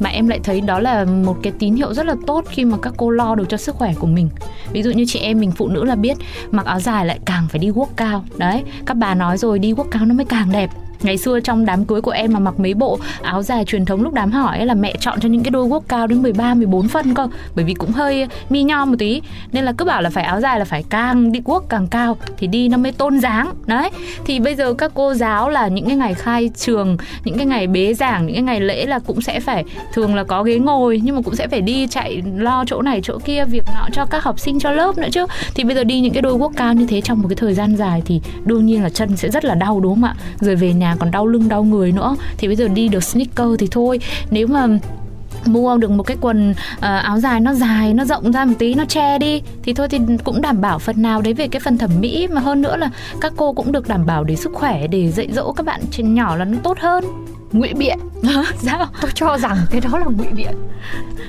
Mà 0.00 0.10
em 0.10 0.28
lại 0.28 0.40
thấy 0.44 0.60
đó 0.60 0.78
là 0.78 1.04
một 1.04 1.36
cái 1.42 1.52
tín 1.58 1.74
hiệu 1.74 1.94
rất 1.94 2.06
là 2.06 2.14
tốt 2.26 2.44
khi 2.48 2.64
mà 2.64 2.76
các 2.82 2.92
cô 2.96 3.10
lo 3.10 3.34
được 3.34 3.48
cho 3.48 3.56
sức 3.56 3.74
khỏe 3.74 3.94
của 3.98 4.06
mình. 4.06 4.28
Ví 4.72 4.82
dụ 4.82 4.90
như 4.90 5.04
chị 5.08 5.18
em 5.18 5.40
mình 5.40 5.52
phụ 5.52 5.68
nữ 5.68 5.84
là 5.84 5.94
biết 5.94 6.16
mặc 6.50 6.66
áo 6.66 6.80
dài 6.80 7.06
lại 7.06 7.18
càng 7.24 7.48
phải 7.48 7.58
đi 7.58 7.68
guốc 7.68 7.90
cao. 7.96 8.24
Đấy, 8.36 8.62
các 8.86 8.96
bà 8.96 9.14
nói 9.14 9.38
rồi 9.38 9.58
đi 9.58 9.72
guốc 9.72 9.86
cao 9.90 10.06
nó 10.06 10.14
mới 10.14 10.26
càng 10.26 10.52
đẹp 10.52 10.70
ngày 11.04 11.18
xưa 11.18 11.40
trong 11.40 11.66
đám 11.66 11.84
cưới 11.84 12.00
của 12.00 12.10
em 12.10 12.32
mà 12.32 12.38
mặc 12.38 12.60
mấy 12.60 12.74
bộ 12.74 12.98
áo 13.22 13.42
dài 13.42 13.64
truyền 13.64 13.84
thống 13.84 14.02
lúc 14.02 14.14
đám 14.14 14.30
hỏi 14.30 14.58
ấy 14.58 14.66
là 14.66 14.74
mẹ 14.74 14.94
chọn 15.00 15.20
cho 15.20 15.28
những 15.28 15.42
cái 15.42 15.50
đôi 15.50 15.68
guốc 15.68 15.84
cao 15.88 16.06
đến 16.06 16.22
13 16.22 16.54
14 16.54 16.88
phân 16.88 17.14
cơ. 17.14 17.28
Bởi 17.54 17.64
vì 17.64 17.74
cũng 17.74 17.92
hơi 17.92 18.26
mi 18.50 18.62
nho 18.62 18.84
một 18.84 18.96
tí. 18.98 19.22
Nên 19.52 19.64
là 19.64 19.72
cứ 19.72 19.84
bảo 19.84 20.02
là 20.02 20.10
phải 20.10 20.24
áo 20.24 20.40
dài 20.40 20.58
là 20.58 20.64
phải 20.64 20.84
càng 20.88 21.32
đi 21.32 21.40
guốc 21.44 21.66
càng 21.68 21.86
cao 21.86 22.16
thì 22.36 22.46
đi 22.46 22.68
nó 22.68 22.76
mới 22.76 22.92
tôn 22.92 23.20
dáng. 23.20 23.52
Đấy, 23.66 23.90
thì 24.24 24.40
bây 24.40 24.54
giờ 24.54 24.74
các 24.74 24.90
cô 24.94 25.14
giáo 25.14 25.48
là 25.48 25.68
những 25.68 25.86
cái 25.86 25.96
ngày 25.96 26.14
khai 26.14 26.50
trường, 26.56 26.96
những 27.24 27.36
cái 27.36 27.46
ngày 27.46 27.66
bế 27.66 27.94
giảng, 27.94 28.26
những 28.26 28.34
cái 28.34 28.42
ngày 28.42 28.60
lễ 28.60 28.86
là 28.86 28.98
cũng 28.98 29.20
sẽ 29.20 29.40
phải 29.40 29.64
thường 29.92 30.14
là 30.14 30.24
có 30.24 30.42
ghế 30.42 30.58
ngồi, 30.58 31.00
nhưng 31.04 31.16
mà 31.16 31.22
cũng 31.22 31.36
sẽ 31.36 31.48
phải 31.48 31.60
đi 31.60 31.86
chạy 31.86 32.22
lo 32.36 32.64
chỗ 32.66 32.82
này 32.82 33.00
chỗ 33.02 33.18
kia, 33.24 33.44
việc 33.44 33.64
nọ 33.74 33.88
cho 33.92 34.06
các 34.06 34.24
học 34.24 34.40
sinh 34.40 34.58
cho 34.58 34.70
lớp 34.70 34.98
nữa 34.98 35.08
chứ. 35.12 35.26
Thì 35.54 35.64
bây 35.64 35.76
giờ 35.76 35.84
đi 35.84 36.00
những 36.00 36.12
cái 36.12 36.22
đôi 36.22 36.32
guốc 36.32 36.52
cao 36.56 36.74
như 36.74 36.86
thế 36.86 37.00
trong 37.00 37.22
một 37.22 37.28
cái 37.28 37.36
thời 37.36 37.54
gian 37.54 37.76
dài 37.76 38.02
thì 38.04 38.20
đương 38.44 38.66
nhiên 38.66 38.82
là 38.82 38.90
chân 38.90 39.16
sẽ 39.16 39.28
rất 39.28 39.44
là 39.44 39.54
đau, 39.54 39.80
đúng 39.80 39.94
không 39.94 40.04
ạ? 40.04 40.14
Rồi 40.40 40.56
về 40.56 40.72
nhà 40.72 40.91
còn 40.98 41.10
đau 41.10 41.26
lưng 41.26 41.48
đau 41.48 41.64
người 41.64 41.92
nữa. 41.92 42.16
Thì 42.38 42.48
bây 42.48 42.56
giờ 42.56 42.68
đi 42.68 42.88
được 42.88 43.04
sneaker 43.04 43.46
thì 43.58 43.68
thôi. 43.70 44.00
Nếu 44.30 44.46
mà 44.46 44.68
mua 45.46 45.76
được 45.76 45.90
một 45.90 46.02
cái 46.02 46.16
quần 46.20 46.54
ờ, 46.80 46.96
áo 46.96 47.20
dài 47.20 47.40
nó 47.40 47.54
dài 47.54 47.94
nó 47.94 48.04
rộng 48.04 48.32
ra 48.32 48.44
một 48.44 48.54
tí 48.58 48.74
nó 48.74 48.84
che 48.84 49.18
đi 49.18 49.42
thì 49.62 49.74
thôi 49.74 49.88
thì 49.88 49.98
cũng 50.24 50.42
đảm 50.42 50.60
bảo 50.60 50.78
phần 50.78 51.02
nào 51.02 51.22
đấy 51.22 51.34
về 51.34 51.48
cái 51.48 51.60
phần 51.60 51.78
thẩm 51.78 51.90
mỹ. 52.00 52.28
Mà 52.32 52.40
hơn 52.40 52.62
nữa 52.62 52.76
là 52.76 52.90
các 53.20 53.32
cô 53.36 53.52
cũng 53.52 53.72
được 53.72 53.88
đảm 53.88 54.06
bảo 54.06 54.24
để 54.24 54.36
sức 54.36 54.50
khỏe 54.54 54.86
để 54.86 55.10
dạy 55.10 55.28
dỗ 55.32 55.52
các 55.52 55.66
bạn 55.66 55.80
nhỏ 55.98 56.36
là 56.36 56.44
nó 56.44 56.58
tốt 56.62 56.78
hơn. 56.80 57.04
Ngụy 57.52 57.72
biện. 57.74 57.98
Sao? 58.62 58.86
Tôi 59.00 59.10
cho 59.14 59.38
rằng 59.38 59.56
cái 59.70 59.80
đó 59.80 59.98
là 59.98 60.04
ngụy 60.04 60.26
biện. 60.26 60.54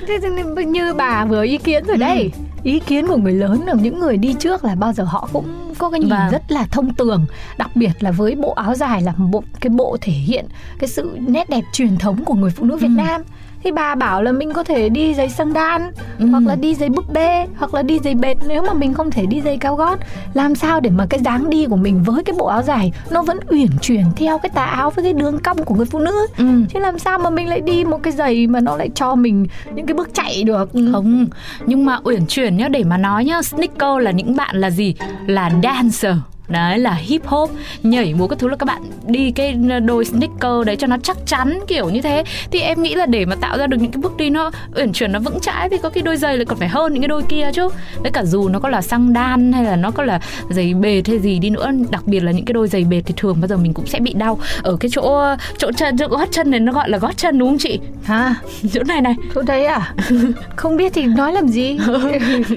Thế 0.08 0.18
thì 0.22 0.64
như 0.64 0.94
bà 0.94 1.24
vừa 1.24 1.44
ý 1.44 1.58
kiến 1.58 1.84
rồi 1.86 1.96
đây 1.96 2.30
ý 2.62 2.78
kiến 2.80 3.06
của 3.06 3.16
người 3.16 3.32
lớn 3.32 3.62
là 3.66 3.72
những 3.74 3.98
người 4.00 4.16
đi 4.16 4.34
trước 4.38 4.64
là 4.64 4.74
bao 4.74 4.92
giờ 4.92 5.04
họ 5.04 5.28
cũng 5.32 5.74
có 5.78 5.90
cái 5.90 6.00
nhìn 6.00 6.10
Vâng. 6.10 6.30
rất 6.32 6.42
là 6.52 6.66
thông 6.70 6.94
tường. 6.94 7.26
Đặc 7.58 7.70
biệt 7.76 7.90
là 8.00 8.10
với 8.10 8.34
bộ 8.34 8.52
áo 8.52 8.74
dài 8.74 9.02
là 9.02 9.12
một 9.16 9.26
bộ 9.30 9.44
cái 9.60 9.70
bộ 9.70 9.96
thể 10.00 10.12
hiện 10.12 10.46
cái 10.78 10.88
sự 10.88 11.18
nét 11.20 11.48
đẹp 11.50 11.62
truyền 11.72 11.96
thống 11.98 12.24
của 12.24 12.34
người 12.34 12.50
phụ 12.50 12.64
nữ 12.64 12.76
Việt 12.76 12.86
Ừ. 12.86 12.96
Nam 12.96 13.22
thì 13.64 13.72
bà 13.72 13.94
bảo 13.94 14.22
là 14.22 14.32
mình 14.32 14.52
có 14.52 14.64
thể 14.64 14.88
đi 14.88 15.14
giày 15.14 15.28
xăng 15.28 15.52
đan 15.52 15.90
Ừ. 16.18 16.26
hoặc 16.26 16.42
là 16.46 16.54
đi 16.56 16.74
giày 16.74 16.88
búp 16.88 17.12
bê 17.12 17.46
hoặc 17.56 17.74
là 17.74 17.82
đi 17.82 17.98
giày 18.04 18.14
bệt. 18.14 18.34
Nếu 18.48 18.62
mà 18.62 18.72
mình 18.74 18.94
không 18.94 19.10
thể 19.10 19.26
đi 19.26 19.40
giày 19.40 19.56
cao 19.56 19.76
gót 19.76 19.98
làm 20.34 20.54
sao 20.54 20.80
để 20.80 20.90
mà 20.90 21.06
cái 21.10 21.20
dáng 21.24 21.50
đi 21.50 21.66
của 21.66 21.76
mình 21.76 22.02
với 22.02 22.24
cái 22.24 22.36
bộ 22.38 22.46
áo 22.46 22.62
dài 22.62 22.92
nó 23.10 23.22
vẫn 23.22 23.38
uyển 23.48 23.68
chuyển 23.80 24.04
theo 24.16 24.38
cái 24.38 24.50
tà 24.54 24.64
áo 24.64 24.90
với 24.90 25.04
cái 25.04 25.12
đường 25.12 25.38
cong 25.38 25.64
của 25.64 25.74
người 25.74 25.86
phụ 25.86 25.98
nữ? 25.98 26.26
Ừ. 26.38 26.44
chứ 26.70 26.78
làm 26.78 26.98
sao 26.98 27.18
mà 27.18 27.30
mình 27.30 27.48
lại 27.48 27.60
đi 27.60 27.84
một 27.84 28.02
cái 28.02 28.12
giày 28.12 28.46
mà 28.46 28.60
nó 28.60 28.76
lại 28.76 28.90
cho 28.94 29.14
mình 29.14 29.46
những 29.74 29.86
cái 29.86 29.94
bước 29.94 30.14
chạy 30.14 30.44
được? 30.44 30.70
Không. 30.92 31.26
Nhưng 31.66 31.84
mà 31.84 31.98
uyển 32.04 32.26
chuyển 32.26 32.56
nhá 32.56 32.68
để 32.68 32.84
mà 32.84 32.96
nói 32.98 33.24
nhá 33.24 33.42
sneaker 33.42 33.98
là 34.00 34.10
những 34.10 34.36
bạn 34.36 34.56
là 34.56 34.70
gì? 34.70 34.94
Là 35.26 35.50
dancer 35.62 36.16
đấy 36.48 36.78
là 36.78 36.94
hip 36.94 37.26
hop. 37.26 37.50
Nhảy 37.82 38.14
múa 38.14 38.26
các 38.26 38.38
thứ 38.38 38.48
là 38.48 38.56
các 38.56 38.64
bạn 38.66 38.82
đi 39.06 39.30
cái 39.30 39.52
đôi 39.84 40.04
sneaker 40.04 40.66
đấy 40.66 40.76
cho 40.76 40.86
nó 40.86 40.96
chắc 41.02 41.16
chắn 41.26 41.58
kiểu 41.68 41.90
như 41.90 42.02
thế. 42.02 42.24
Thì 42.50 42.60
em 42.60 42.82
nghĩ 42.82 42.94
là 42.94 43.06
để 43.06 43.24
mà 43.24 43.36
tạo 43.36 43.58
ra 43.58 43.66
được 43.66 43.76
những 43.80 43.90
cái 43.92 44.00
bước 44.02 44.16
đi 44.16 44.30
nó 44.30 44.50
uyển 44.76 44.92
chuyển 44.92 45.12
nó 45.12 45.18
vững 45.18 45.40
chãi 45.40 45.68
thì 45.68 45.76
có 45.82 45.88
cái 45.90 46.02
đôi 46.02 46.16
giày 46.16 46.36
lại 46.36 46.44
còn 46.44 46.58
phải 46.58 46.68
hơn 46.68 46.92
những 46.92 47.02
cái 47.02 47.08
đôi 47.08 47.22
kia 47.22 47.50
chứ. 47.54 47.68
Với 48.02 48.10
cả 48.10 48.24
dù 48.24 48.48
nó 48.48 48.58
có 48.58 48.68
là 48.68 48.82
xăng 48.82 49.12
đan 49.12 49.52
hay 49.52 49.64
là 49.64 49.76
nó 49.76 49.90
có 49.90 50.02
là 50.02 50.20
giày 50.50 50.74
bệt 50.74 51.02
hay 51.06 51.18
gì 51.18 51.38
đi 51.38 51.50
nữa 51.50 51.70
đặc 51.90 52.02
biệt 52.06 52.20
là 52.20 52.32
những 52.32 52.44
cái 52.44 52.52
đôi 52.52 52.68
giày 52.68 52.84
bệt 52.84 53.02
thì 53.06 53.14
thường 53.16 53.36
bao 53.40 53.48
giờ 53.48 53.56
mình 53.56 53.74
cũng 53.74 53.86
sẽ 53.86 54.00
bị 54.00 54.12
đau. 54.14 54.38
Ở 54.62 54.76
cái 54.80 54.90
chỗ 54.92 55.20
chỗ 55.58 55.72
chân 55.76 55.96
chỗ 55.98 56.08
gót 56.08 56.28
chân 56.30 56.50
này 56.50 56.60
nó 56.60 56.72
gọi 56.72 56.90
là 56.90 56.98
gót 56.98 57.16
chân 57.16 57.38
đúng 57.38 57.48
không 57.48 57.58
chị? 57.58 57.80
Hả? 58.04 58.34
Chỗ 58.72 58.82
này 58.82 59.00
này. 59.00 59.14
Chỗ 59.34 59.42
đấy 59.42 59.66
à? 59.66 59.94
Không 60.56 60.76
biết 60.76 60.92
thì 60.94 61.02
nói 61.06 61.32
làm 61.32 61.48
gì? 61.48 61.78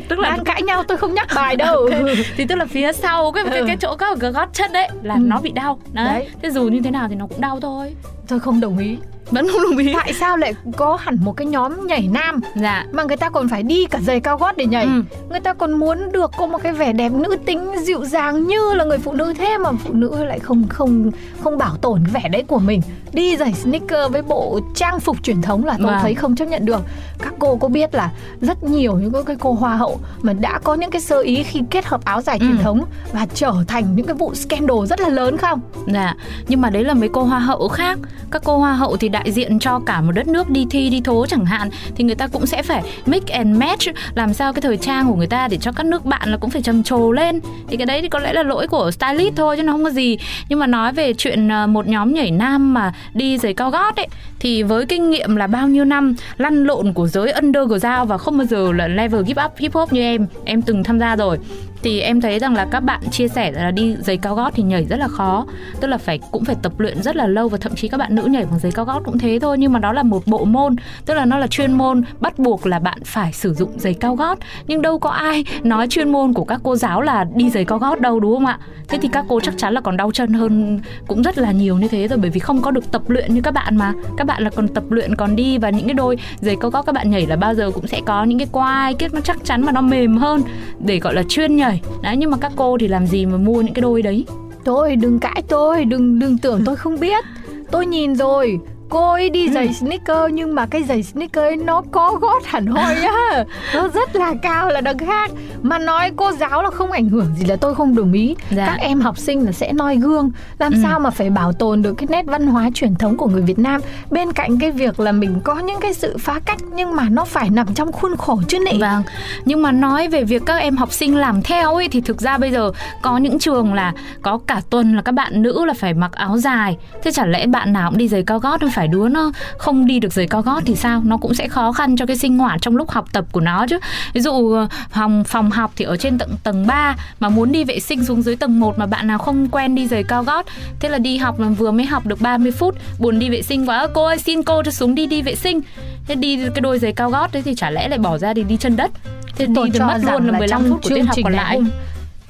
Tức 0.08 0.20
là 0.20 0.30
đang 0.30 0.44
cãi 0.44 0.62
nhau 0.62 0.84
tôi 0.84 0.98
không 0.98 1.14
nhắc 1.14 1.28
bài 1.36 1.56
đâu. 1.56 1.90
Thì 2.38 2.46
tức 2.46 2.56
là 2.56 2.66
phía 2.66 2.94
sau 2.94 3.32
cái 3.32 3.44
cái, 3.52 3.60
Ừ. 3.60 3.77
cái 3.80 3.90
chỗ 3.92 3.96
các 3.96 4.18
gót 4.34 4.50
chân 4.54 4.72
đấy 4.74 4.90
là 5.04 5.14
Ừ. 5.16 5.20
nó 5.20 5.42
bị 5.42 5.52
đau 5.52 5.80
đấy. 5.94 6.06
Đấy. 6.06 6.28
thế 6.42 6.50
dù 6.52 6.64
như 6.68 6.82
thế 6.84 6.92
nào 6.92 7.08
thì 7.10 7.16
nó 7.16 7.28
cũng 7.28 7.42
đau 7.42 7.60
thôi 7.60 7.96
tôi 8.28 8.40
không 8.40 8.60
đồng 8.60 8.78
ý 8.78 8.98
vẫn 9.32 9.48
không 9.52 9.62
đồng 9.64 9.78
ý. 9.78 9.94
Tại 9.96 10.14
sao 10.14 10.38
lại 10.38 10.54
có 10.78 10.98
hẳn 11.02 11.18
một 11.22 11.32
cái 11.38 11.48
nhóm 11.48 11.88
nhảy 11.88 12.08
nam 12.12 12.40
dạ. 12.56 12.86
mà 12.92 13.04
người 13.04 13.18
ta 13.18 13.30
còn 13.30 13.48
phải 13.50 13.64
đi 13.64 13.86
cả 13.86 14.00
giày 14.00 14.20
cao 14.20 14.38
gót 14.38 14.58
để 14.58 14.66
nhảy? 14.66 14.86
Ừ. 14.86 15.04
người 15.30 15.40
ta 15.40 15.54
còn 15.54 15.72
muốn 15.74 16.12
được 16.12 16.32
có 16.38 16.46
một 16.48 16.58
cái 16.64 16.74
vẻ 16.74 16.94
đẹp 16.94 17.12
nữ 17.12 17.38
tính 17.46 17.72
dịu 17.84 18.06
dàng 18.06 18.48
như 18.48 18.74
là 18.74 18.84
người 18.84 18.98
phụ 18.98 19.14
nữ 19.14 19.34
thế 19.38 19.58
mà 19.58 19.72
phụ 19.84 19.94
nữ 19.94 20.24
lại 20.24 20.40
không 20.40 20.68
không 20.70 21.12
không 21.44 21.58
bảo 21.58 21.78
tồn 21.78 22.04
cái 22.14 22.22
vẻ 22.24 22.30
đấy 22.30 22.44
của 22.48 22.60
mình. 22.60 22.82
Đi 23.14 23.38
giày 23.38 23.54
sneaker 23.54 24.12
với 24.12 24.22
bộ 24.22 24.60
trang 24.76 25.00
phục 25.00 25.24
truyền 25.24 25.42
thống 25.42 25.66
là 25.66 25.76
tôi 25.78 25.86
Vâng. 25.88 25.98
thấy 26.02 26.16
không 26.16 26.36
chấp 26.36 26.46
nhận 26.46 26.66
được. 26.66 26.82
Các 27.20 27.34
cô 27.40 27.56
có 27.56 27.68
biết 27.68 27.96
là 27.96 28.12
rất 28.42 28.64
nhiều 28.64 28.96
những 28.96 29.26
cái- 29.26 29.36
cô 29.40 29.54
hoa 29.54 29.76
hậu 29.76 30.00
mà 30.22 30.34
đã 30.34 30.60
có 30.64 30.74
những 30.76 30.92
cái 30.92 31.02
sơ 31.02 31.20
ý 31.22 31.44
khi 31.44 31.62
kết 31.70 31.86
hợp 31.86 32.06
áo 32.06 32.22
dài 32.22 32.40
truyền 32.40 32.58
Ừ. 32.58 32.64
thống 32.64 32.84
và 33.14 33.28
trở 33.34 33.54
thành 33.68 33.96
những 33.96 34.06
cái 34.06 34.16
vụ 34.16 34.34
scandal 34.36 34.86
rất 34.90 35.00
là 35.00 35.10
lớn 35.10 35.38
không? 35.38 35.60
Dạ. 35.94 36.16
Nhưng 36.48 36.62
mà 36.62 36.70
đấy 36.70 36.84
là 36.84 36.94
mấy 36.94 37.10
cô 37.14 37.24
hoa 37.24 37.40
hậu 37.40 37.68
khác. 37.68 38.00
Các 38.32 38.42
cô 38.46 38.58
hoa 38.58 38.74
hậu 38.74 38.98
thì 38.98 39.10
đại 39.18 39.32
diện 39.32 39.60
cho 39.60 39.80
cả 39.86 40.02
một 40.02 40.12
đất 40.12 40.28
nước 40.28 40.50
đi 40.50 40.66
thi, 40.70 40.90
đi 40.90 41.02
thố 41.02 41.26
chẳng 41.26 41.46
hạn, 41.46 41.70
thì 41.96 42.04
người 42.04 42.16
ta 42.16 42.28
cũng 42.28 42.46
sẽ 42.46 42.64
phải 42.64 42.84
mix 43.06 43.24
and 43.26 43.58
match, 43.58 43.88
làm 44.16 44.34
sao 44.34 44.54
cái 44.54 44.62
thời 44.62 44.78
trang 44.78 45.08
của 45.08 45.16
người 45.16 45.28
ta 45.28 45.48
để 45.48 45.58
cho 45.58 45.72
các 45.72 45.86
nước 45.86 46.06
bạn 46.06 46.30
là 46.32 46.38
cũng 46.38 46.50
phải 46.50 46.62
trầm 46.62 46.84
trồ 46.84 47.12
lên. 47.12 47.40
Thì 47.68 47.78
cái 47.78 47.86
đấy 47.86 48.02
thì 48.02 48.10
có 48.10 48.20
lẽ 48.20 48.34
là 48.34 48.44
lỗi 48.44 48.68
của 48.68 48.92
stylist 48.92 49.36
thôi 49.36 49.58
chứ 49.58 49.64
nó 49.64 49.72
không 49.72 49.84
có 49.84 49.90
gì. 49.90 50.18
Nhưng 50.50 50.60
mà 50.60 50.68
nói 50.68 50.94
về 50.94 51.14
chuyện 51.14 51.50
ờ, 51.50 51.68
một 51.68 51.88
nhóm 51.88 52.14
nhảy 52.14 52.32
nam 52.32 52.74
mà 52.74 52.94
đi 53.14 53.38
giày 53.38 53.54
cao 53.54 53.70
gót 53.70 53.96
ấy, 53.96 54.08
thì 54.40 54.64
với 54.64 54.86
kinh 54.86 55.10
nghiệm 55.10 55.36
là 55.36 55.48
bao 55.48 55.68
nhiêu 55.68 55.86
năm, 55.86 56.16
lăn 56.38 56.64
lộn 56.64 56.94
của 56.94 57.08
giới 57.08 57.32
underground 57.32 58.10
và 58.10 58.18
không 58.18 58.38
bao 58.38 58.48
giờ 58.48 58.72
là 58.72 58.88
level 58.88 59.24
give 59.28 59.44
up 59.46 59.52
hip 59.58 59.74
hop 59.74 59.94
như 59.94 60.02
em. 60.02 60.28
Em 60.46 60.62
từng 60.62 60.84
tham 60.84 61.00
gia 61.00 61.16
rồi 61.16 61.38
thì 61.84 62.00
em 62.00 62.22
thấy 62.22 62.40
rằng 62.40 62.56
là 62.56 62.68
các 62.72 62.80
bạn 62.80 63.02
chia 63.12 63.28
sẻ 63.28 63.52
là 63.52 63.72
đi 63.72 63.96
giày 64.00 64.18
cao 64.18 64.36
gót 64.36 64.52
thì 64.56 64.64
nhảy 64.64 64.86
rất 64.86 65.00
là 65.00 65.08
khó. 65.08 65.46
Tức 65.80 65.88
là 65.88 65.98
phải, 65.98 66.20
cũng 66.32 66.46
phải 66.46 66.56
tập 66.62 66.80
luyện 66.80 67.04
rất 67.04 67.16
là 67.16 67.28
lâu 67.28 67.48
và 67.50 67.58
thậm 67.58 67.76
chí 67.76 67.88
các 67.88 67.98
bạn 67.98 68.16
nữ 68.16 68.24
nhảy 68.24 68.46
bằng 68.46 68.60
giày 68.60 68.72
cao 68.72 68.86
gót 68.86 69.02
cũng 69.06 69.18
thế 69.18 69.40
thôi. 69.42 69.58
Nhưng 69.60 69.74
mà 69.74 69.80
đó 69.80 69.94
là 69.94 70.04
một 70.04 70.28
bộ 70.28 70.46
môn, 70.46 70.76
tức 71.06 71.14
là 71.14 71.26
nó 71.26 71.38
là 71.38 71.48
chuyên 71.48 71.72
môn 71.72 72.02
bắt 72.20 72.40
buộc 72.40 72.66
là 72.66 72.80
bạn 72.80 72.98
phải 73.06 73.34
sử 73.34 73.54
dụng 73.54 73.72
giày 73.80 73.94
cao 73.94 74.16
gót. 74.16 74.38
Nhưng 74.68 74.82
đâu 74.82 75.00
có 75.00 75.10
ai 75.10 75.44
nói 75.64 75.88
chuyên 75.88 76.12
môn 76.12 76.34
của 76.34 76.44
các 76.44 76.62
cô 76.64 76.76
giáo 76.76 77.02
là 77.02 77.26
đi 77.36 77.50
giày 77.50 77.66
cao 77.66 77.78
gót 77.78 78.02
đâu, 78.02 78.20
đúng 78.20 78.34
không 78.34 78.46
ạ? 78.46 78.60
Thế 78.88 78.98
thì 79.02 79.10
các 79.12 79.26
cô 79.30 79.40
chắc 79.40 79.58
chắn 79.58 79.74
là 79.74 79.82
còn 79.82 79.98
đau 79.98 80.12
chân 80.12 80.34
hơn, 80.34 80.80
cũng 81.08 81.24
rất 81.24 81.38
là 81.38 81.52
nhiều 81.52 81.78
như 81.78 81.88
thế 81.88 82.08
rồi, 82.08 82.20
bởi 82.20 82.30
vì 82.30 82.40
không 82.40 82.62
có 82.62 82.72
được 82.72 82.92
tập 82.92 83.10
luyện 83.10 83.34
như 83.34 83.42
các 83.42 83.54
bạn 83.54 83.78
mà. 83.78 83.94
Các 84.18 84.28
bạn 84.28 84.44
là 84.44 84.50
còn 84.50 84.68
tập 84.68 84.84
luyện, 84.90 85.16
còn 85.16 85.36
đi 85.36 85.58
và 85.58 85.70
những 85.70 85.86
cái 85.86 85.94
đôi 85.94 86.18
giày 86.40 86.56
cao 86.62 86.72
gót 86.72 86.82
các 86.82 86.96
bạn 86.96 87.12
nhảy 87.12 87.28
là 87.28 87.36
bao 87.36 87.56
giờ 87.56 87.72
cũng 87.72 87.88
sẽ 87.88 88.02
có 88.06 88.24
những 88.24 88.40
cái 88.40 88.48
quai 88.52 88.94
kiếc 88.94 89.14
nó 89.14 89.22
chắc 89.22 89.38
chắn 89.44 89.64
và 89.64 89.72
nó 89.72 89.82
mềm 89.82 90.18
hơn 90.18 90.42
để, 90.80 91.00
gọi 91.00 91.14
là, 91.14 91.24
chuyên 91.30 91.56
nhảy 91.56 91.67
đấy 92.02 92.18
nhưng 92.18 92.32
mà 92.32 92.38
các 92.38 92.52
cô 92.56 92.78
thì 92.78 92.88
làm 92.88 93.08
gì 93.08 93.26
mà 93.26 93.38
mua 93.38 93.62
những 93.62 93.74
cái 93.74 93.82
đôi 93.82 94.02
đấy 94.02 94.26
Tôi 94.68 94.96
đừng 94.96 95.20
cãi 95.20 95.44
tôi, 95.48 95.86
đừng 95.86 96.20
đừng 96.20 96.38
tưởng 96.38 96.62
tôi 96.66 96.76
không 96.76 97.00
biết. 97.00 97.26
Tôi 97.72 97.86
nhìn 97.86 98.16
rồi, 98.16 98.60
cô 98.90 99.12
ấy 99.12 99.30
đi 99.30 99.50
giày 99.50 99.74
sneaker 99.74 100.18
nhưng 100.34 100.56
mà 100.56 100.66
cái 100.66 100.84
giày 100.84 101.04
sneaker 101.04 101.44
ấy 101.44 101.56
nó 101.56 101.82
có 101.92 102.12
gót 102.22 102.46
hẳn 102.46 102.66
hoi 102.66 102.96
á. 102.96 103.44
Nó 103.76 103.88
rất 103.88 104.16
là 104.16 104.34
cao 104.42 104.70
là 104.70 104.82
đằng 104.82 104.98
khác. 104.98 105.32
Mà 105.62 105.80
nói 105.80 106.12
cô 106.16 106.32
giáo 106.32 106.64
là 106.64 106.70
không 106.70 106.92
ảnh 106.92 107.10
hưởng 107.10 107.26
gì 107.38 107.46
là 107.46 107.56
tôi 107.56 107.76
không 107.76 107.96
đồng 107.96 108.14
ý. 108.14 108.36
Dạ. 108.52 108.66
Các 108.66 108.78
em 108.80 109.02
học 109.02 109.18
sinh 109.18 109.46
là 109.46 109.52
sẽ 109.52 109.74
noi 109.74 109.96
gương. 109.96 110.32
Làm 110.60 110.74
Ừ. 110.74 110.80
sao 110.84 111.00
mà 111.00 111.10
phải 111.10 111.30
bảo 111.30 111.54
tồn 111.54 111.82
được 111.82 111.94
cái 111.98 112.08
nét 112.10 112.26
văn 112.26 112.48
hóa 112.48 112.70
truyền 112.74 112.96
thống 112.96 113.18
của 113.18 113.28
người 113.28 113.42
Việt 113.42 113.60
Nam 113.60 113.82
bên 114.12 114.34
cạnh 114.34 114.60
cái 114.60 114.72
việc 114.72 115.00
là 115.00 115.12
mình 115.12 115.40
có 115.44 115.56
những 115.60 115.80
cái 115.82 115.94
sự 115.94 116.18
phá 116.20 116.40
cách 116.46 116.58
nhưng 116.76 116.96
mà 116.96 117.10
nó 117.10 117.26
phải 117.26 117.50
nằm 117.50 117.74
trong 117.74 117.92
khuôn 117.92 118.18
khổ 118.18 118.40
chứ 118.48 118.60
nị. 118.72 118.80
Vâng, 118.80 119.04
nhưng 119.46 119.62
mà 119.62 119.72
nói 119.72 120.08
về 120.08 120.24
việc 120.24 120.42
các 120.46 120.56
em 120.56 120.78
học 120.78 120.94
sinh 120.94 121.16
làm 121.16 121.42
theo 121.42 121.76
ấy 121.76 121.88
thì 121.90 122.02
thực 122.02 122.22
ra 122.22 122.38
bây 122.38 122.52
giờ 122.52 122.72
có 123.02 123.18
những 123.18 123.40
trường 123.40 123.74
là 123.74 123.94
có 124.22 124.40
cả 124.48 124.62
tuần 124.70 124.96
là 124.96 125.02
các 125.02 125.12
bạn 125.12 125.42
nữ 125.42 125.66
là 125.66 125.74
phải 125.74 125.94
mặc 125.94 126.12
áo 126.12 126.38
dài. 126.38 126.78
Thế 127.04 127.12
chả 127.12 127.26
lẽ 127.26 127.46
bạn 127.48 127.74
nào 127.74 127.90
cũng 127.90 127.98
đi 127.98 128.08
giày 128.08 128.24
cao 128.24 128.40
gót 128.40 128.62
không 128.62 128.70
phải 128.78 128.88
đứa 128.88 129.08
nó 129.08 129.32
không 129.58 129.86
đi 129.86 130.00
được 130.00 130.14
giày 130.14 130.28
cao 130.28 130.42
gót 130.42 130.62
thì 130.66 130.76
sao? 130.76 131.02
Nó 131.06 131.18
cũng 131.18 131.34
sẽ 131.34 131.48
khó 131.48 131.72
khăn 131.72 131.96
cho 131.98 132.06
cái 132.06 132.18
sinh 132.18 132.38
hoạt 132.38 132.62
trong 132.62 132.76
lúc 132.78 132.90
học 132.90 133.06
tập 133.14 133.26
của 133.32 133.40
nó 133.40 133.66
chứ. 133.70 133.80
Ví 134.14 134.22
dụ 134.22 134.52
ờ, 134.54 134.68
phòng 134.90 135.24
phòng 135.24 135.52
học 135.52 135.72
thì 135.76 135.86
ở 135.86 135.98
trên 135.98 136.18
tận 136.18 136.30
tầng 136.44 136.68
3 136.68 136.96
mà 137.20 137.30
muốn 137.30 137.52
đi 137.52 137.64
vệ 137.64 137.80
sinh 137.80 138.06
xuống 138.06 138.22
dưới 138.22 138.36
tầng 138.36 138.60
1 138.60 138.80
mà 138.80 138.86
bạn 138.86 139.08
nào 139.08 139.18
không 139.18 139.48
quen 139.50 139.76
đi 139.76 139.88
giày 139.88 140.04
cao 140.04 140.24
gót. 140.24 140.46
Thế 140.80 140.90
là 140.90 140.98
đi 140.98 141.18
học 141.18 141.40
là 141.40 141.48
vừa 141.48 141.72
mới 141.72 141.86
học 141.86 142.06
được 142.06 142.22
30 142.22 142.52
phút 142.52 142.76
buồn 143.00 143.20
đi 143.20 143.30
vệ 143.30 143.42
sinh 143.42 143.70
quá. 143.70 143.88
Cô 143.94 144.06
ơi 144.06 144.18
xin 144.18 144.44
cô 144.44 144.64
cho 144.64 144.72
xuống 144.72 144.96
đi 144.96 145.06
đi 145.06 145.22
vệ 145.22 145.36
sinh. 145.36 145.62
Thế 146.08 146.16
đi 146.16 146.38
cái 146.38 146.62
đôi 146.62 146.80
giày 146.80 146.94
cao 146.94 147.10
gót 147.10 147.32
đấy 147.34 147.44
thì 147.46 147.56
chả 147.56 147.70
lẽ 147.70 147.88
lại 147.88 148.00
bỏ 148.00 148.18
ra 148.18 148.34
để 148.34 148.44
đi 148.44 148.58
chân 148.58 148.76
đất. 148.76 148.92
Thế 149.36 149.48
Tôi 149.56 149.66
đi 149.66 149.72
thì 149.72 149.80
cho 149.80 149.88
mất 149.88 150.00
luôn 150.04 150.26
là 150.26 150.32
là 150.32 150.40
15 150.40 150.62
trong 150.62 150.72
phút 150.72 150.82
của 150.84 150.90
tiết 150.96 151.02
học 151.02 151.18
còn 151.24 151.34
lại 151.34 151.62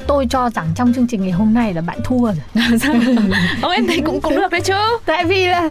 tôi 0.07 0.25
cho 0.29 0.49
rằng 0.49 0.65
trong 0.75 0.93
chương 0.93 1.07
trình 1.07 1.21
ngày 1.21 1.31
hôm 1.31 1.53
nay 1.53 1.73
là 1.73 1.81
bạn 1.81 1.99
thua 2.03 2.25
rồi 2.25 2.35
Sao? 2.79 2.93
Ông 3.61 3.71
em 3.71 3.87
thấy 3.87 4.01
cũng 4.05 4.21
cũng 4.21 4.35
được 4.35 4.51
đấy 4.51 4.61
chứ 4.61 4.73
tại 5.05 5.25
vì 5.25 5.45
là 5.47 5.69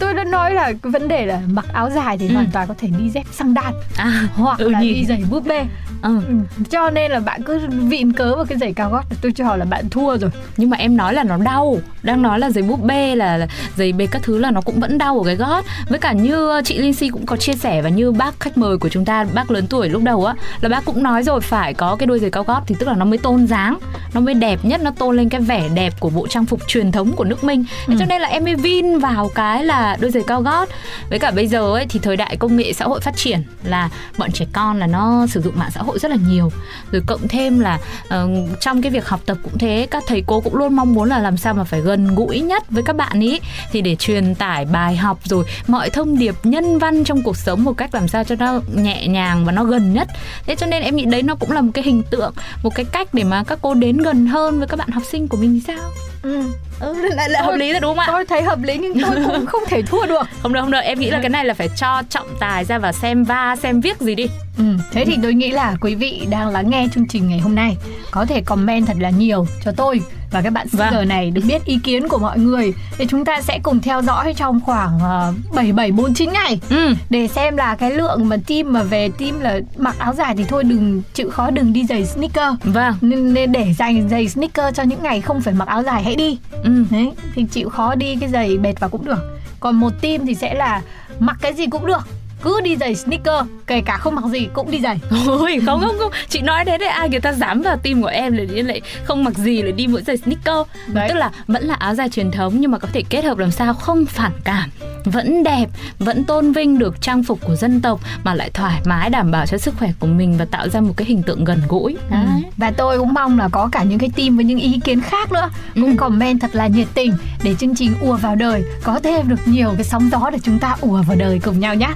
tôi 0.00 0.14
đã 0.14 0.24
nói 0.24 0.52
là 0.54 0.72
vấn 0.82 1.08
đề 1.08 1.26
là 1.26 1.40
mặc 1.50 1.64
áo 1.72 1.90
dài 1.90 2.18
thì 2.18 2.28
Ừ. 2.28 2.34
hoàn 2.34 2.46
toàn 2.52 2.68
có 2.68 2.74
thể 2.78 2.88
đi 2.98 3.10
dép 3.10 3.24
xăng 3.32 3.54
đan 3.54 3.72
à 3.96 4.22
hoặc 4.34 4.58
Ừ 4.58 4.68
là 4.68 4.80
nhỉ. 4.80 4.94
đi 4.94 5.04
giày 5.04 5.22
búp 5.30 5.46
bê 5.46 5.64
ừ. 6.02 6.20
ừ. 6.28 6.34
cho 6.70 6.90
nên 6.90 7.10
là 7.10 7.20
bạn 7.20 7.42
cứ 7.42 7.60
vịn 7.70 8.12
cớ 8.12 8.36
vào 8.36 8.44
cái 8.44 8.58
giày 8.58 8.72
cao 8.72 8.90
gót 8.90 9.02
tôi 9.22 9.32
cho 9.32 9.56
là 9.56 9.64
bạn 9.64 9.88
thua 9.90 10.16
rồi 10.18 10.30
nhưng 10.56 10.70
mà 10.70 10.76
em 10.76 10.96
nói 10.96 11.14
là 11.14 11.22
nó 11.24 11.36
đau 11.36 11.78
đang 12.02 12.22
nói 12.22 12.38
là 12.38 12.50
giày 12.50 12.62
búp 12.64 12.82
bê 12.84 13.14
là, 13.16 13.36
là 13.36 13.46
giày 13.76 13.92
bê 13.92 14.06
các 14.06 14.22
thứ 14.22 14.38
là 14.38 14.50
nó 14.50 14.60
cũng 14.60 14.80
vẫn 14.80 14.98
đau 14.98 15.18
ở 15.18 15.24
cái 15.26 15.36
gót 15.36 15.64
với 15.88 15.98
cả 15.98 16.12
như 16.12 16.60
chị 16.64 16.78
Linh 16.78 16.94
Si 16.94 17.08
cũng 17.08 17.26
có 17.26 17.36
chia 17.36 17.54
sẻ 17.54 17.82
và 17.82 17.88
như 17.88 18.12
bác 18.12 18.40
khách 18.40 18.58
mời 18.58 18.78
của 18.78 18.88
chúng 18.88 19.04
ta 19.04 19.26
bác 19.34 19.50
lớn 19.50 19.66
tuổi 19.70 19.88
lúc 19.88 20.02
đầu 20.02 20.24
á 20.24 20.34
là 20.60 20.68
bác 20.68 20.84
cũng 20.84 21.02
nói 21.02 21.22
rồi 21.22 21.40
phải 21.40 21.74
có 21.74 21.96
cái 21.96 22.06
đôi 22.06 22.18
giày 22.18 22.30
cao 22.30 22.42
gót 22.44 22.62
thì 22.66 22.74
tức 22.78 22.86
là 22.88 22.94
nó 22.94 23.04
mới 23.04 23.18
tôn 23.18 23.46
dáng 23.46 23.77
nó 24.12 24.20
mới 24.20 24.34
đẹp 24.34 24.64
nhất 24.64 24.80
nó 24.80 24.90
tôn 24.90 25.16
lên 25.16 25.28
cái 25.28 25.40
vẻ 25.40 25.68
đẹp 25.74 26.00
của 26.00 26.10
bộ 26.10 26.26
trang 26.26 26.46
phục 26.46 26.68
truyền 26.68 26.92
thống 26.92 27.12
của 27.12 27.24
nước 27.24 27.44
Minh. 27.44 27.64
Thế 27.86 27.94
cho 27.98 28.04
nên 28.04 28.20
là 28.20 28.28
em 28.28 28.44
mới 28.44 28.54
vin 28.54 28.98
vào 28.98 29.30
cái 29.34 29.64
là 29.64 29.96
đôi 30.00 30.10
giày 30.10 30.22
cao 30.26 30.42
gót. 30.42 30.68
Với 31.10 31.18
cả 31.18 31.30
bây 31.30 31.46
giờ 31.46 31.72
ấy 31.72 31.86
thì 31.88 32.00
thời 32.02 32.16
đại 32.16 32.36
công 32.36 32.56
nghệ 32.56 32.72
xã 32.72 32.84
hội 32.84 33.00
phát 33.00 33.16
triển 33.16 33.42
là 33.64 33.90
bọn 34.18 34.32
trẻ 34.32 34.46
con 34.52 34.78
là 34.78 34.86
nó 34.86 35.26
sử 35.26 35.40
dụng 35.40 35.58
mạng 35.58 35.70
xã 35.74 35.82
hội 35.82 35.98
rất 35.98 36.10
là 36.10 36.16
nhiều. 36.28 36.52
Rồi 36.92 37.02
cộng 37.06 37.28
thêm 37.28 37.60
là 37.60 37.78
ờ, 38.08 38.28
trong 38.60 38.82
cái 38.82 38.92
việc 38.92 39.08
học 39.08 39.20
tập 39.26 39.36
cũng 39.42 39.58
thế 39.58 39.86
các 39.90 40.02
thầy 40.06 40.22
cô 40.26 40.40
cũng 40.40 40.54
luôn 40.54 40.76
mong 40.76 40.94
muốn 40.94 41.08
là 41.08 41.18
làm 41.18 41.36
sao 41.36 41.54
mà 41.54 41.64
phải 41.64 41.80
gần 41.80 42.14
gũi 42.14 42.40
nhất 42.40 42.70
với 42.70 42.82
các 42.82 42.96
bạn 42.96 43.20
ý. 43.20 43.40
Thì 43.72 43.80
để 43.80 43.96
truyền 43.96 44.34
tải 44.34 44.64
bài 44.64 44.96
học 44.96 45.18
rồi 45.24 45.44
mọi 45.66 45.90
thông 45.90 46.18
điệp 46.18 46.34
nhân 46.42 46.78
văn 46.78 47.04
trong 47.04 47.22
cuộc 47.22 47.36
sống 47.36 47.64
một 47.64 47.72
cách 47.76 47.94
làm 47.94 48.08
sao 48.08 48.24
cho 48.24 48.34
nó 48.38 48.60
nhẹ 48.74 49.06
nhàng 49.08 49.44
và 49.44 49.52
nó 49.52 49.64
gần 49.64 49.94
nhất. 49.94 50.08
Thế 50.46 50.56
cho 50.56 50.66
nên 50.66 50.82
em 50.82 50.96
nghĩ 50.96 51.04
đấy 51.04 51.22
nó 51.22 51.34
cũng 51.34 51.50
là 51.50 51.60
một 51.60 51.70
cái 51.74 51.84
hình 51.84 52.02
tượng 52.10 52.34
một 52.62 52.74
cái 52.74 52.84
cách 52.84 53.14
để 53.14 53.24
mà 53.24 53.44
các 53.44 53.58
cô 53.62 53.67
đến 53.74 53.98
gần 53.98 54.26
hơn 54.26 54.58
với 54.58 54.68
các 54.68 54.78
bạn 54.78 54.88
học 54.88 55.02
sinh 55.04 55.28
của 55.28 55.36
mình 55.36 55.54
thì 55.54 55.60
sao? 55.66 55.90
Ừ. 56.22 56.42
ừ, 56.80 56.94
lại 57.14 57.30
là 57.30 57.42
hợp 57.42 57.54
lý 57.56 57.72
rồi 57.72 57.80
đúng 57.80 57.90
không 57.90 57.98
ạ? 57.98 58.06
tôi 58.08 58.24
thấy 58.26 58.42
hợp 58.42 58.62
lý 58.62 58.78
nhưng 58.78 59.00
tôi 59.02 59.24
cũng 59.26 59.46
không 59.52 59.62
thể 59.66 59.82
thua 59.82 60.06
được. 60.06 60.22
Không 60.42 60.52
được 60.52 60.60
không 60.60 60.70
được 60.70 60.80
em 60.82 61.00
nghĩ 61.00 61.10
là 61.10 61.18
cái 61.20 61.30
này 61.30 61.44
là 61.44 61.54
phải 61.54 61.68
cho 61.76 62.02
trọng 62.10 62.26
tài 62.40 62.64
ra 62.64 62.78
và 62.78 62.92
xem 62.92 63.24
va 63.24 63.56
xem 63.56 63.80
viết 63.80 64.00
gì 64.00 64.14
đi. 64.14 64.26
Ừ, 64.58 64.64
thế 64.92 65.04
thì 65.04 65.16
tôi 65.22 65.34
nghĩ 65.34 65.50
là 65.50 65.76
quý 65.80 65.94
vị 65.94 66.26
đang 66.30 66.48
lắng 66.48 66.70
nghe 66.70 66.86
chương 66.94 67.08
trình 67.08 67.28
ngày 67.28 67.38
hôm 67.38 67.54
nay. 67.54 67.76
Có 68.10 68.24
thể 68.26 68.42
comment 68.42 68.86
thật 68.86 68.96
là 69.00 69.10
nhiều 69.10 69.46
cho 69.64 69.72
tôi 69.76 70.00
và 70.30 70.42
các 70.42 70.52
bạn 70.52 70.66
Vâng. 70.72 70.88
Singer 70.90 71.08
này 71.08 71.30
được 71.30 71.42
biết 71.48 71.64
ý 71.64 71.78
kiến 71.84 72.08
của 72.08 72.18
mọi 72.18 72.38
người. 72.38 72.72
Để 72.98 73.06
chúng 73.08 73.24
ta 73.24 73.40
sẽ 73.40 73.58
cùng 73.62 73.80
theo 73.80 74.02
dõi 74.02 74.34
trong 74.34 74.60
khoảng 74.60 74.96
uh, 74.96 75.54
7749 75.54 76.32
ngày. 76.32 76.60
Ừ. 76.70 76.94
Để 77.10 77.28
xem 77.28 77.56
là 77.56 77.74
cái 77.74 77.90
lượng 77.90 78.28
mà 78.28 78.36
team 78.46 78.72
mà 78.72 78.82
về 78.82 79.08
team 79.18 79.40
là 79.40 79.60
mặc 79.76 79.98
áo 79.98 80.14
dài 80.14 80.34
thì 80.36 80.44
thôi 80.44 80.64
đừng 80.64 81.02
chịu 81.14 81.30
khó 81.30 81.50
đừng 81.50 81.72
đi 81.72 81.84
giày 81.86 82.06
sneaker. 82.06 82.54
Vâng. 82.64 82.94
Nên, 83.00 83.34
nên 83.34 83.52
để 83.52 83.74
dành 83.78 84.08
giày 84.08 84.28
sneaker 84.28 84.74
cho 84.74 84.82
những 84.82 85.02
ngày 85.02 85.20
không 85.20 85.40
phải 85.40 85.54
mặc 85.54 85.68
áo 85.68 85.82
dài 85.82 86.02
hãy 86.02 86.16
đi. 86.16 86.38
Ừ. 86.64 86.84
Đấy 86.90 87.12
thì 87.34 87.44
chịu 87.44 87.68
khó 87.68 87.94
đi 87.94 88.16
cái 88.16 88.28
giày 88.28 88.58
bệt 88.58 88.80
vào 88.80 88.90
cũng 88.90 89.04
được. 89.04 89.38
Còn 89.60 89.74
một 89.74 89.92
team 90.02 90.26
thì 90.26 90.34
sẽ 90.34 90.54
là 90.54 90.82
mặc 91.18 91.36
cái 91.40 91.52
gì 91.54 91.66
cũng 91.66 91.86
được 91.86 92.08
cứ 92.42 92.60
đi 92.60 92.76
giày 92.76 92.94
sneaker 92.94 93.44
kể 93.66 93.80
cả 93.80 93.96
không 93.96 94.14
mặc 94.14 94.24
gì 94.24 94.48
cũng 94.52 94.70
đi 94.70 94.80
giày 94.80 95.00
Ôi 95.26 95.60
không 95.66 95.80
không 95.80 95.96
không 95.98 96.12
Chị 96.28 96.40
nói 96.40 96.64
thế 96.64 96.78
đấy 96.78 96.88
ai 96.88 97.08
người 97.08 97.20
ta 97.20 97.32
dám 97.32 97.62
vào 97.62 97.76
tim 97.76 98.02
của 98.02 98.08
em 98.08 98.32
là 98.36 98.44
đi 98.54 98.62
lại 98.62 98.80
không 99.04 99.24
mặc 99.24 99.34
gì 99.38 99.62
lại 99.62 99.72
đi 99.72 99.86
mỗi 99.86 100.02
giày 100.02 100.16
sneaker 100.16 100.66
Đấy. 100.86 101.08
Tức 101.08 101.14
là 101.14 101.30
vẫn 101.46 101.64
là 101.64 101.74
áo 101.74 101.94
dài 101.94 102.08
truyền 102.08 102.30
thống 102.30 102.60
nhưng 102.60 102.70
mà 102.70 102.78
có 102.78 102.88
thể 102.92 103.02
kết 103.10 103.24
hợp 103.24 103.38
làm 103.38 103.50
sao 103.50 103.74
không 103.74 104.06
phản 104.06 104.32
cảm 104.44 104.70
Vẫn 105.04 105.42
đẹp, 105.44 105.66
vẫn 105.98 106.24
tôn 106.24 106.52
vinh 106.52 106.78
được 106.78 107.00
trang 107.00 107.22
phục 107.22 107.38
của 107.46 107.56
dân 107.56 107.80
tộc 107.80 108.00
Mà 108.24 108.34
lại 108.34 108.50
thoải 108.54 108.80
mái 108.84 109.10
đảm 109.10 109.30
bảo 109.30 109.46
cho 109.46 109.58
sức 109.58 109.74
khỏe 109.78 109.92
của 110.00 110.06
mình 110.06 110.38
Và 110.38 110.44
tạo 110.44 110.68
ra 110.68 110.80
một 110.80 110.94
cái 110.96 111.06
hình 111.06 111.22
tượng 111.22 111.44
gần 111.44 111.62
gũi. 111.68 111.96
Ừ. 112.10 112.16
Và 112.56 112.70
tôi 112.70 112.98
cũng 112.98 113.14
mong 113.14 113.38
là 113.38 113.48
có 113.48 113.68
cả 113.72 113.82
những 113.82 113.98
cái 113.98 114.10
team 114.16 114.36
với 114.36 114.44
những 114.44 114.58
ý 114.58 114.80
kiến 114.84 115.00
khác 115.00 115.32
nữa 115.32 115.50
cũng 115.74 115.90
Ừ. 115.90 115.96
comment 115.96 116.40
thật 116.40 116.50
là 116.54 116.66
nhiệt 116.66 116.88
tình 116.94 117.12
để 117.42 117.54
chương 117.54 117.74
trình 117.76 117.94
ùa 118.00 118.16
vào 118.16 118.34
đời 118.34 118.64
có 118.82 119.00
thêm 119.02 119.28
được 119.28 119.40
nhiều 119.44 119.72
cái 119.74 119.84
sóng 119.84 120.08
gió 120.12 120.30
để 120.32 120.38
chúng 120.42 120.58
ta 120.58 120.76
ùa 120.80 121.02
vào 121.02 121.16
đời 121.16 121.40
cùng 121.44 121.60
nhau 121.60 121.74
nhé. 121.74 121.88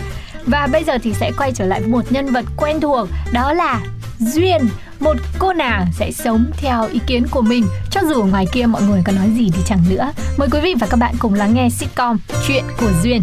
Và 0.46 0.68
bây 0.72 0.84
giờ 0.84 0.99
thì 1.02 1.14
sẽ 1.14 1.32
quay 1.38 1.52
trở 1.54 1.66
lại 1.66 1.80
với 1.80 1.88
một 1.88 2.12
nhân 2.12 2.26
vật 2.26 2.44
quen 2.56 2.80
thuộc 2.80 3.08
đó 3.32 3.52
là 3.52 3.80
Duyên 4.18 4.68
một 5.00 5.16
cô 5.38 5.52
nàng 5.52 5.87
sẽ 5.99 6.12
sống 6.12 6.50
theo 6.56 6.88
ý 6.92 7.00
kiến 7.06 7.26
của 7.30 7.42
mình. 7.42 7.66
Cho 7.90 8.00
dù 8.08 8.20
ở 8.20 8.26
ngoài 8.26 8.46
kia 8.52 8.66
mọi 8.66 8.82
người 8.82 9.02
có 9.04 9.12
nói 9.12 9.30
gì 9.37 9.50
thì 9.54 9.62
chẳng 9.66 9.84
nữa. 9.88 10.12
Mời 10.37 10.49
quý 10.52 10.61
vị 10.62 10.75
và 10.80 10.87
các 10.90 10.96
bạn 10.96 11.14
cùng 11.18 11.34
lắng 11.34 11.54
nghe 11.54 11.68
sitcom 11.70 12.18
chuyện 12.46 12.64
của 12.78 12.90
Duyên. 13.02 13.22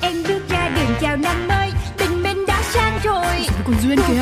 Em 0.00 0.22
bước 0.28 0.48
ra 0.48 0.68
đường 0.68 0.96
chào 1.00 1.16
năm 1.16 1.48
mới 1.48 1.70
Tình 1.98 2.22
mình 2.22 2.46
đã 2.46 2.62
sang 2.62 2.98
rồi. 3.04 3.46
Còn 3.66 3.74
Duyên 3.82 3.98
kìa 4.08 4.21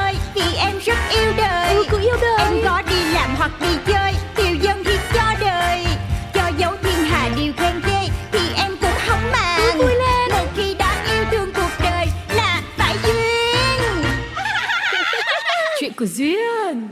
rất 0.85 0.97
yêu 1.09 1.33
đời. 1.37 1.75
Ừ, 1.75 1.83
cứ 1.89 1.99
yêu 1.99 2.15
đời. 2.21 2.37
Em 2.39 2.53
có 2.65 2.81
đi 2.89 3.13
làm 3.13 3.35
hoặc 3.35 3.51
đi 3.61 3.67
chơi 3.87 4.13
Tiêu 4.35 4.55
dân 4.61 4.83
thì 4.85 4.97
cho 5.13 5.23
đời. 5.41 5.85
Cho 6.33 6.51
dấu 6.57 6.71
thiên 6.83 7.05
hà 7.05 7.29
điều 7.37 7.53
khen 7.57 7.81
ghê 7.87 8.07
Thì 8.31 8.39
em 8.55 8.71
cũng 8.81 8.99
không 9.07 9.31
màng. 9.31 9.59
Cứ 9.73 9.77
vui 9.77 9.95
lên. 9.95 10.31
Một 10.31 10.45
khi 10.55 10.73
đã 10.73 11.05
yêu 11.13 11.25
thương 11.31 11.53
cuộc 11.55 11.83
đời 11.83 12.05
Là 12.35 12.61
phải 12.77 12.95
duyên. 13.03 14.05
Chuyện 15.79 15.93
của 15.97 16.05
Duyên. 16.05 16.87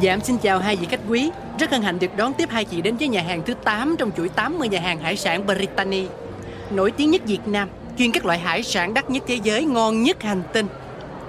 Dạ 0.00 0.12
em 0.12 0.20
xin 0.20 0.38
chào 0.38 0.58
hai 0.58 0.76
vị 0.76 0.86
khách 0.90 1.00
quý. 1.08 1.30
Rất 1.58 1.70
hân 1.70 1.82
hạnh 1.82 1.98
được 1.98 2.16
đón 2.16 2.32
tiếp 2.32 2.50
hai 2.50 2.64
chị 2.64 2.80
đến 2.80 2.96
với 2.96 3.08
nhà 3.08 3.22
hàng 3.22 3.42
thứ 3.46 3.54
8 3.64 3.96
Trong 3.98 4.10
chuỗi 4.16 4.28
80 4.28 4.68
nhà 4.68 4.80
hàng 4.80 4.98
hải 4.98 5.16
sản 5.16 5.46
Brittany 5.46 6.06
Nổi 6.70 6.90
tiếng 6.90 7.10
nhất 7.10 7.22
Việt 7.26 7.48
Nam 7.48 7.68
Chuyên 7.98 8.12
các 8.12 8.26
loại 8.26 8.38
hải 8.38 8.62
sản 8.62 8.94
đắt 8.94 9.10
nhất 9.10 9.22
thế 9.26 9.38
giới 9.42 9.64
Ngon 9.64 10.02
nhất 10.02 10.22
hành 10.22 10.42
tinh. 10.52 10.66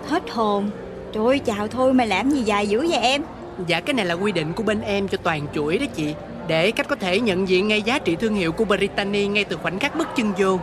Hết 0.08 0.24
hồn. 0.29 0.70
Trời 1.13 1.25
ơi 1.25 1.39
chào 1.39 1.67
thôi 1.67 1.94
mà 1.94 2.06
làm 2.06 2.29
gì 2.29 2.41
dài 2.41 2.67
dữ 2.67 2.88
vậy 2.89 3.00
em? 3.00 3.22
Dạ 3.67 3.79
cái 3.79 3.94
này 3.94 4.06
là 4.06 4.13
quy 4.13 4.32
định 4.32 4.53
của 4.53 4.63
bên 4.63 4.82
em 4.82 5.08
cho 5.08 5.17
toàn 5.24 5.41
chuỗi 5.53 5.77
đó 5.77 5.86
chị. 5.96 6.13
Để 6.48 6.72
khách 6.72 6.88
có 6.88 6.96
thể 6.96 7.20
nhận 7.20 7.48
diện 7.48 7.67
ngay 7.67 7.82
giá 7.82 8.00
trị 8.00 8.15
thương 8.15 8.36
hiệu 8.36 8.51
của 8.51 8.65
Brittany 8.65 9.27
Ngay 9.27 9.44
từ 9.44 9.58
khoảnh 9.58 9.79
khắc 9.79 9.96
bước 9.96 10.08
chân 10.15 10.34
vô. 10.38 10.60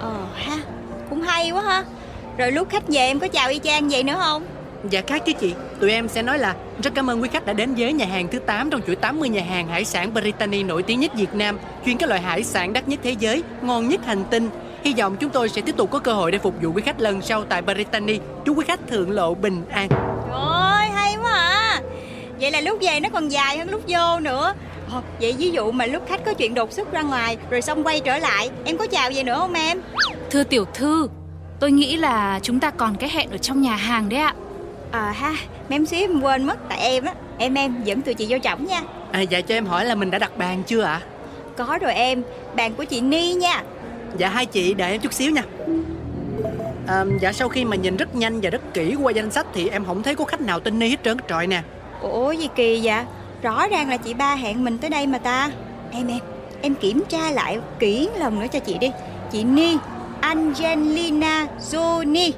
Ờ 0.00 0.16
ha 0.34 0.56
Cũng 1.10 1.22
hay 1.22 1.50
quá 1.50 1.62
ha. 1.62 1.84
Rồi 2.38 2.52
lúc 2.52 2.68
khách 2.70 2.88
về 2.88 3.00
em 3.00 3.18
có 3.18 3.28
chào 3.28 3.48
y 3.48 3.58
chang 3.64 3.88
vậy 3.88 4.02
nữa 4.02 4.16
không 4.18 4.42
Dạ 4.90 5.02
khác 5.06 5.22
chứ 5.26 5.32
chị. 5.40 5.54
Tụi 5.80 5.90
em 5.90 6.08
sẽ 6.08 6.22
nói 6.22 6.38
là 6.38 6.54
Rất 6.82 6.94
cảm 6.94 7.10
ơn 7.10 7.22
quý 7.22 7.28
khách 7.32 7.46
đã 7.46 7.52
đến 7.52 7.74
với 7.74 7.92
nhà 7.92 8.06
hàng 8.06 8.28
thứ 8.28 8.38
8 8.38 8.70
Trong 8.70 8.80
chuỗi 8.86 8.96
80 8.96 9.28
nhà 9.28 9.42
hàng 9.42 9.68
hải 9.68 9.84
sản 9.84 10.14
Brittany 10.14 10.62
nổi 10.62 10.82
tiếng 10.82 11.00
nhất 11.00 11.14
Việt 11.14 11.34
Nam 11.34 11.58
Chuyên 11.86 11.98
các 11.98 12.08
loại 12.08 12.20
hải 12.20 12.44
sản 12.44 12.72
đắt 12.72 12.88
nhất 12.88 13.00
thế 13.02 13.14
giới 13.18 13.42
Ngon 13.62 13.88
nhất 13.88 14.00
hành 14.06 14.24
tinh. 14.30 14.50
Hy 14.84 14.94
vọng 14.98 15.16
chúng 15.20 15.30
tôi 15.30 15.48
sẽ 15.48 15.60
tiếp 15.60 15.76
tục 15.76 15.90
có 15.90 15.98
cơ 15.98 16.12
hội 16.12 16.32
để 16.32 16.38
phục 16.38 16.54
vụ 16.62 16.72
quý 16.72 16.82
khách 16.82 17.00
lần 17.00 17.22
sau 17.22 17.44
tại 17.44 17.62
Brittany. 17.62 18.18
Chúc 18.44 18.58
quý 18.58 18.64
khách 18.68 18.80
thượng 18.88 19.10
lộ 19.10 19.34
bình 19.34 19.62
an. 19.70 19.88
Trời 19.88 20.40
ơi 20.40 20.86
hay 20.94 21.14
quá 21.22 21.32
à. 21.32 21.80
Vậy 22.40 22.50
là 22.50 22.60
lúc 22.60 22.78
về 22.80 23.00
nó 23.00 23.08
còn 23.12 23.28
dài 23.28 23.58
hơn 23.58 23.70
lúc 23.70 23.82
vô 23.88 24.20
nữa. 24.20 24.54
Ờ, 24.92 25.02
Vậy 25.20 25.34
ví 25.38 25.50
dụ 25.50 25.70
mà 25.70 25.86
lúc 25.86 26.02
khách 26.08 26.24
có 26.24 26.34
chuyện 26.34 26.54
đột 26.54 26.72
xuất 26.72 26.92
ra 26.92 27.02
ngoài 27.02 27.36
Rồi 27.50 27.62
xong 27.62 27.84
quay 27.84 28.00
trở 28.00 28.18
lại 28.18 28.50
Em 28.64 28.76
có 28.78 28.86
chào 28.86 29.10
về 29.14 29.22
nữa 29.22 29.36
không 29.38 29.54
em? 29.54 29.80
Thưa 30.30 30.44
tiểu 30.44 30.64
thư 30.74 31.08
Tôi 31.60 31.70
nghĩ 31.70 31.96
là 31.96 32.40
chúng 32.42 32.60
ta 32.60 32.70
còn 32.70 32.96
cái 32.96 33.10
hẹn 33.10 33.30
ở 33.30 33.38
trong 33.38 33.62
nhà 33.62 33.76
hàng 33.76 34.08
đấy 34.08 34.20
ạ. 34.20 34.34
Ờ 34.92 35.10
ha, 35.10 35.34
mém 35.68 35.86
xíu 35.86 36.00
em 36.00 36.20
quên 36.20 36.44
mất 36.44 36.68
tại 36.68 36.78
em 36.78 37.04
á. 37.04 37.12
Em 37.38 37.54
em 37.54 37.74
dẫn 37.84 38.02
tụi 38.02 38.14
chị 38.14 38.26
vô 38.28 38.38
trọng 38.38 38.66
nha. 38.66 38.82
À, 39.12 39.20
dạ 39.20 39.40
cho 39.40 39.54
em 39.54 39.66
hỏi 39.66 39.84
là 39.84 39.94
mình 39.94 40.10
đã 40.10 40.18
đặt 40.18 40.38
bàn 40.38 40.62
chưa 40.66 40.82
ạ? 40.82 41.00
Có 41.56 41.78
rồi 41.80 41.92
em, 41.94 42.22
bàn 42.56 42.74
của 42.74 42.84
chị 42.84 43.00
Ni 43.00 43.32
nha. 43.32 43.62
Dạ 44.16 44.28
hai 44.28 44.46
chị 44.46 44.74
đợi 44.74 44.92
em 44.92 45.00
chút 45.00 45.12
xíu 45.12 45.30
nha. 45.30 45.42
À, 46.86 47.04
dạ 47.20 47.32
sau 47.32 47.48
khi 47.48 47.64
mà 47.64 47.76
nhìn 47.76 47.96
rất 47.96 48.14
nhanh 48.14 48.40
và 48.40 48.50
rất 48.50 48.74
kỹ 48.74 48.94
qua 49.02 49.12
danh 49.12 49.30
sách 49.30 49.46
thì 49.54 49.68
em 49.68 49.84
không 49.84 50.02
thấy 50.02 50.14
có 50.14 50.24
khách 50.24 50.40
nào 50.40 50.60
tên 50.60 50.78
Ni 50.78 50.88
hết 50.88 51.04
trơn 51.04 51.16
trọi 51.28 51.46
nè. 51.46 51.62
Ủa 52.00 52.32
gì 52.32 52.48
kỳ 52.54 52.80
vậy? 52.82 53.04
Rõ 53.42 53.68
ràng 53.68 53.88
là 53.88 53.96
chị 53.96 54.14
ba 54.14 54.34
hẹn 54.34 54.64
mình 54.64 54.78
tới 54.78 54.90
đây 54.90 55.06
mà 55.06 55.18
ta. 55.18 55.50
Em 55.92 56.06
em, 56.06 56.18
em 56.62 56.74
kiểm 56.74 57.02
tra 57.08 57.30
lại 57.30 57.58
kỹ 57.78 58.08
lần 58.18 58.40
nữa 58.40 58.46
cho 58.52 58.58
chị 58.58 58.78
đi. 58.78 58.90
Chị 59.32 59.44
Ni, 59.44 59.76
Angelina 60.20 61.46
Jolie. 61.70 62.32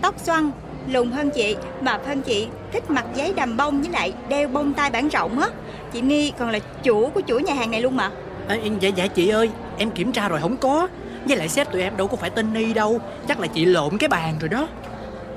Tóc 0.00 0.14
xoăn, 0.18 0.50
lùn 0.88 1.10
hơn 1.10 1.30
chị, 1.30 1.56
mập 1.80 2.06
hơn 2.06 2.22
chị, 2.22 2.46
thích 2.72 2.90
mặc 2.90 3.04
giấy 3.14 3.32
đầm 3.36 3.56
bông 3.56 3.82
với 3.82 3.90
lại 3.90 4.12
đeo 4.28 4.48
bông 4.48 4.72
tai 4.72 4.90
bản 4.90 5.08
rộng 5.08 5.38
á. 5.40 5.48
Chị 5.92 6.00
Ni 6.02 6.32
còn 6.38 6.50
là 6.50 6.58
chủ 6.82 7.10
của 7.14 7.20
chuỗi 7.26 7.42
nhà 7.42 7.54
hàng 7.54 7.70
này 7.70 7.82
luôn 7.82 7.96
mà. 7.96 8.10
À, 8.48 8.56
dạ 8.80 8.88
dạ 8.88 9.06
chị 9.06 9.28
ơi, 9.28 9.50
em 9.78 9.90
kiểm 9.90 10.12
tra 10.12 10.28
rồi 10.28 10.40
không 10.40 10.56
có. 10.56 10.88
Với 11.24 11.36
lại 11.36 11.48
sếp 11.48 11.72
tụi 11.72 11.82
em 11.82 11.96
đâu 11.96 12.06
có 12.06 12.16
phải 12.16 12.30
tên 12.30 12.52
Ni 12.52 12.72
đâu, 12.72 13.00
chắc 13.28 13.40
là 13.40 13.46
chị 13.46 13.64
lộn 13.64 13.98
cái 13.98 14.08
bàn 14.08 14.34
rồi 14.40 14.48
đó. 14.48 14.68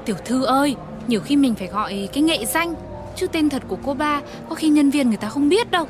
Tiểu 0.05 0.15
thư 0.25 0.45
ơi, 0.45 0.75
nhiều 1.07 1.21
khi 1.21 1.35
mình 1.35 1.55
phải 1.55 1.67
gọi 1.67 2.09
cái 2.13 2.23
nghệ 2.23 2.45
danh 2.45 2.73
chứ 3.15 3.27
tên 3.27 3.49
thật 3.49 3.63
của 3.67 3.77
cô 3.85 3.93
ba 3.93 4.21
có 4.49 4.55
khi 4.55 4.67
nhân 4.67 4.89
viên 4.89 5.07
người 5.07 5.17
ta 5.17 5.29
không 5.29 5.49
biết 5.49 5.71
đâu. 5.71 5.85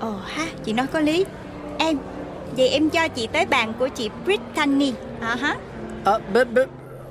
Ồ 0.00 0.14
ha, 0.26 0.46
chị 0.64 0.72
nói 0.72 0.86
có 0.86 1.00
lý. 1.00 1.24
Em, 1.78 1.98
vậy 2.56 2.68
em 2.68 2.90
cho 2.90 3.08
chị 3.08 3.26
tới 3.26 3.46
bàn 3.46 3.72
của 3.78 3.88
chị 3.88 4.10
Brittany. 4.24 4.92
À 5.20 5.36
ha. 5.40 5.56
Ờ, 6.04 6.20
b, 6.32 6.36
b, 6.54 6.58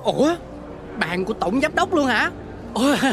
ủa, 0.03 0.35
bàn 0.99 1.25
của 1.25 1.33
tổng 1.33 1.61
giám 1.61 1.75
đốc 1.75 1.93
luôn 1.93 2.05
hả? 2.05 2.31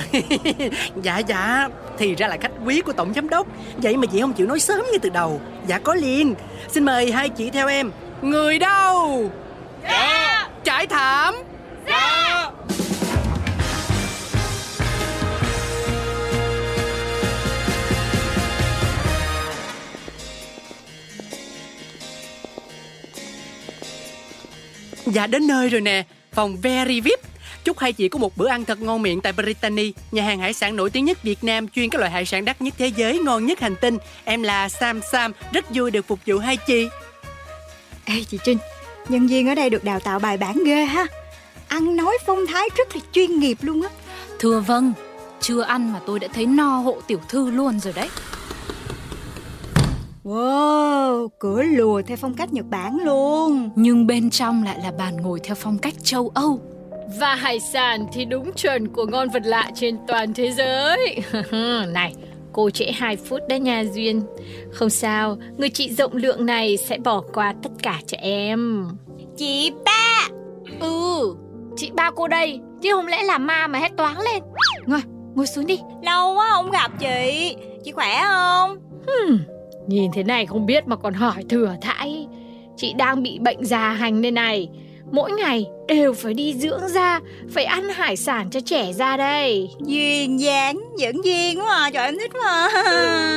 Dạ 1.02 1.18
dạ, 1.18 1.68
thì 1.98 2.14
ra 2.14 2.28
là 2.28 2.36
khách 2.40 2.52
quý 2.64 2.80
của 2.80 2.92
tổng 2.92 3.12
giám 3.14 3.28
đốc. 3.28 3.46
Vậy 3.76 3.96
mà 3.96 4.06
chị 4.06 4.20
không 4.20 4.32
chịu 4.32 4.46
nói 4.46 4.60
sớm 4.60 4.84
như 4.92 4.98
từ 4.98 5.08
đầu. 5.08 5.40
Dạ 5.66 5.78
có 5.78 5.94
liền. 5.94 6.34
Xin 6.68 6.84
mời 6.84 7.12
hai 7.12 7.28
chị 7.28 7.50
theo 7.50 7.68
em. 7.68 7.90
Người 8.22 8.58
đâu? 8.58 9.30
Dạ. 9.82 10.48
Trải 10.64 10.86
thảm. 10.86 11.34
Dạ. 11.86 12.50
Dạ 25.06 25.26
đến 25.26 25.46
nơi 25.46 25.68
rồi 25.68 25.80
nè, 25.80 26.04
phòng 26.32 26.56
Very 26.56 27.00
VIP. 27.00 27.29
Chúc 27.64 27.78
hai 27.78 27.92
chị 27.92 28.08
có 28.08 28.18
một 28.18 28.36
bữa 28.36 28.48
ăn 28.48 28.64
thật 28.64 28.80
ngon 28.80 29.02
miệng 29.02 29.20
tại 29.20 29.32
Brittany, 29.32 29.92
nhà 30.12 30.22
hàng 30.22 30.38
hải 30.38 30.52
sản 30.52 30.76
nổi 30.76 30.90
tiếng 30.90 31.04
nhất 31.04 31.22
Việt 31.22 31.44
Nam, 31.44 31.68
chuyên 31.68 31.90
các 31.90 31.98
loại 31.98 32.10
hải 32.10 32.26
sản 32.26 32.44
đắt 32.44 32.62
nhất 32.62 32.74
thế 32.78 32.92
giới, 32.96 33.18
ngon 33.18 33.46
nhất 33.46 33.60
hành 33.60 33.76
tinh. 33.80 33.98
Em 34.24 34.42
là 34.42 34.68
Sam 34.68 35.00
Sam, 35.12 35.32
rất 35.52 35.74
vui 35.74 35.90
được 35.90 36.06
phục 36.08 36.18
vụ 36.26 36.38
hai 36.38 36.56
chị. 36.56 36.88
Ê 38.04 38.24
chị 38.28 38.38
Trinh, 38.44 38.58
nhân 39.08 39.26
viên 39.26 39.48
ở 39.48 39.54
đây 39.54 39.70
được 39.70 39.84
đào 39.84 40.00
tạo 40.00 40.18
bài 40.18 40.36
bản 40.36 40.64
ghê 40.64 40.84
ha. 40.84 41.06
Ăn 41.68 41.96
nói 41.96 42.18
phong 42.26 42.46
thái 42.46 42.68
rất 42.76 42.96
là 42.96 43.02
chuyên 43.12 43.40
nghiệp 43.40 43.58
luôn 43.62 43.82
á. 43.82 43.88
Thưa 44.38 44.60
vâng, 44.60 44.92
chưa 45.40 45.60
ăn 45.60 45.92
mà 45.92 46.00
tôi 46.06 46.18
đã 46.18 46.28
thấy 46.34 46.46
no 46.46 46.78
hộ 46.78 47.00
tiểu 47.06 47.20
thư 47.28 47.50
luôn 47.50 47.80
rồi 47.80 47.92
đấy. 47.92 48.08
Wow, 50.24 51.28
cửa 51.38 51.62
lùa 51.62 52.02
theo 52.02 52.16
phong 52.16 52.34
cách 52.34 52.52
Nhật 52.52 52.66
Bản 52.70 52.98
luôn. 53.04 53.70
Nhưng 53.76 54.06
bên 54.06 54.30
trong 54.30 54.64
lại 54.64 54.78
là 54.82 54.92
bàn 54.98 55.16
ngồi 55.16 55.40
theo 55.44 55.54
phong 55.54 55.78
cách 55.78 55.94
châu 56.02 56.32
Âu. 56.34 56.60
Và 57.18 57.34
hải 57.34 57.60
sản 57.60 58.06
thì 58.12 58.24
đúng 58.24 58.52
chuẩn 58.52 58.88
của 58.88 59.06
ngon 59.06 59.28
vật 59.28 59.42
lạ 59.44 59.70
trên 59.74 59.96
toàn 60.06 60.34
thế 60.34 60.50
giới. 60.50 61.20
này, 61.92 62.14
cô 62.52 62.70
trễ 62.70 62.92
2 62.92 63.16
phút 63.16 63.40
đấy 63.48 63.60
nha 63.60 63.84
Duyên. 63.94 64.22
Không 64.72 64.90
sao, 64.90 65.36
người 65.56 65.68
chị 65.68 65.94
rộng 65.94 66.16
lượng 66.16 66.46
này 66.46 66.76
sẽ 66.76 66.98
bỏ 66.98 67.22
qua 67.32 67.54
tất 67.62 67.70
cả 67.82 68.00
cho 68.06 68.16
em. 68.20 68.88
Chị 69.36 69.72
ba. 69.84 70.28
Ừ, 70.80 71.34
chị 71.76 71.90
ba 71.94 72.10
cô 72.16 72.28
đây, 72.28 72.60
chứ 72.82 72.92
không 72.92 73.06
lẽ 73.06 73.22
là 73.22 73.38
ma 73.38 73.66
mà 73.66 73.78
hét 73.78 73.96
toáng 73.96 74.18
lên. 74.20 74.42
Ngồi, 74.86 75.00
ngồi 75.34 75.46
xuống 75.46 75.66
đi. 75.66 75.78
Lâu 76.02 76.34
quá 76.34 76.50
không 76.52 76.70
gặp 76.70 76.92
chị. 77.00 77.56
Chị 77.84 77.92
khỏe 77.92 78.20
không? 78.22 78.78
Hmm, 79.06 79.38
nhìn 79.86 80.10
thế 80.12 80.22
này 80.22 80.46
không 80.46 80.66
biết 80.66 80.88
mà 80.88 80.96
còn 80.96 81.14
hỏi 81.14 81.44
thừa 81.48 81.74
thãi. 81.80 82.26
Chị 82.76 82.92
đang 82.92 83.22
bị 83.22 83.38
bệnh 83.38 83.64
già 83.64 83.90
hành 83.90 84.22
đây 84.22 84.30
này. 84.30 84.68
Mỗi 85.12 85.32
ngày 85.32 85.66
đều 85.88 86.12
phải 86.12 86.34
đi 86.34 86.54
dưỡng 86.54 86.88
da, 86.88 87.20
phải 87.50 87.64
ăn 87.64 87.88
hải 87.88 88.16
sản 88.16 88.50
cho 88.50 88.60
trẻ 88.60 88.92
ra 88.92 89.16
đây. 89.16 89.70
Duyên 89.80 90.40
dáng, 90.40 90.80
dẫn 90.98 91.24
duyên 91.24 91.58
quá 91.60 91.74
à. 91.76 91.90
Trời 91.92 92.04
em 92.04 92.18
thích 92.18 92.32
mà. 92.44 92.68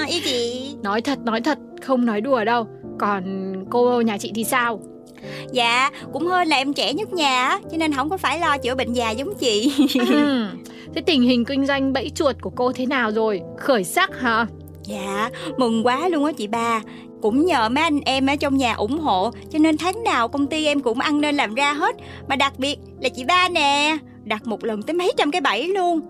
Yêu 0.08 0.20
chị. 0.24 0.70
Nói 0.84 1.02
thật, 1.02 1.20
nói 1.26 1.42
thật, 1.42 1.58
không 1.82 2.06
nói 2.06 2.22
đùa 2.22 2.44
đâu. 2.44 2.68
Còn 3.00 3.54
cô 3.70 4.02
nhà 4.02 4.18
chị 4.18 4.32
thì 4.36 4.44
sao? 4.44 4.80
Dạ, 5.52 5.90
cũng 6.14 6.28
hơi 6.28 6.46
là 6.46 6.56
em 6.58 6.74
trẻ 6.74 6.94
nhất 6.94 7.14
nhà 7.14 7.46
á, 7.48 7.60
cho 7.72 7.78
nên 7.78 7.94
không 7.94 8.10
có 8.10 8.18
phải 8.18 8.40
lo 8.40 8.58
chữa 8.58 8.76
bệnh 8.76 8.94
già 8.94 9.12
giống 9.12 9.36
chị. 9.36 9.74
Ừ, 10.00 10.46
Thế 10.96 11.02
tình 11.02 11.22
hình 11.22 11.46
kinh 11.46 11.66
doanh 11.66 11.94
bẫy 11.94 12.10
chuột 12.16 12.36
của 12.42 12.50
cô 12.50 12.72
thế 12.72 12.86
nào 12.86 13.12
rồi? 13.12 13.42
Khởi 13.58 13.84
sắc 13.84 14.20
hả? 14.22 14.46
Dạ, 14.86 15.30
mừng 15.58 15.86
quá 15.86 16.08
luôn 16.08 16.26
á 16.26 16.32
chị 16.32 16.48
ba. 16.48 16.82
Cũng 17.22 17.46
nhờ 17.46 17.70
mấy 17.70 17.84
anh 17.84 18.00
em 18.06 18.28
ở 18.28 18.36
trong 18.36 18.58
nhà 18.58 18.74
ủng 18.74 19.00
hộ 19.00 19.32
cho 19.52 19.60
nên 19.60 19.78
tháng 19.78 20.04
nào 20.04 20.28
công 20.28 20.48
ty 20.48 20.66
em 20.66 20.80
cũng 20.80 21.00
ăn 21.00 21.22
nên 21.22 21.36
làm 21.36 21.56
ra 21.56 21.74
hết. 21.74 21.96
Mà 22.28 22.36
đặc 22.36 22.54
biệt 22.58 22.78
là 23.02 23.10
chị 23.10 23.24
ba 23.24 23.50
nè, 23.50 23.98
đặt 24.24 24.48
một 24.48 24.64
lần 24.64 24.82
tới 24.82 24.94
mấy 24.94 25.12
trăm 25.18 25.32
cái 25.32 25.42
bẫy 25.42 25.68
luôn. 25.68 26.02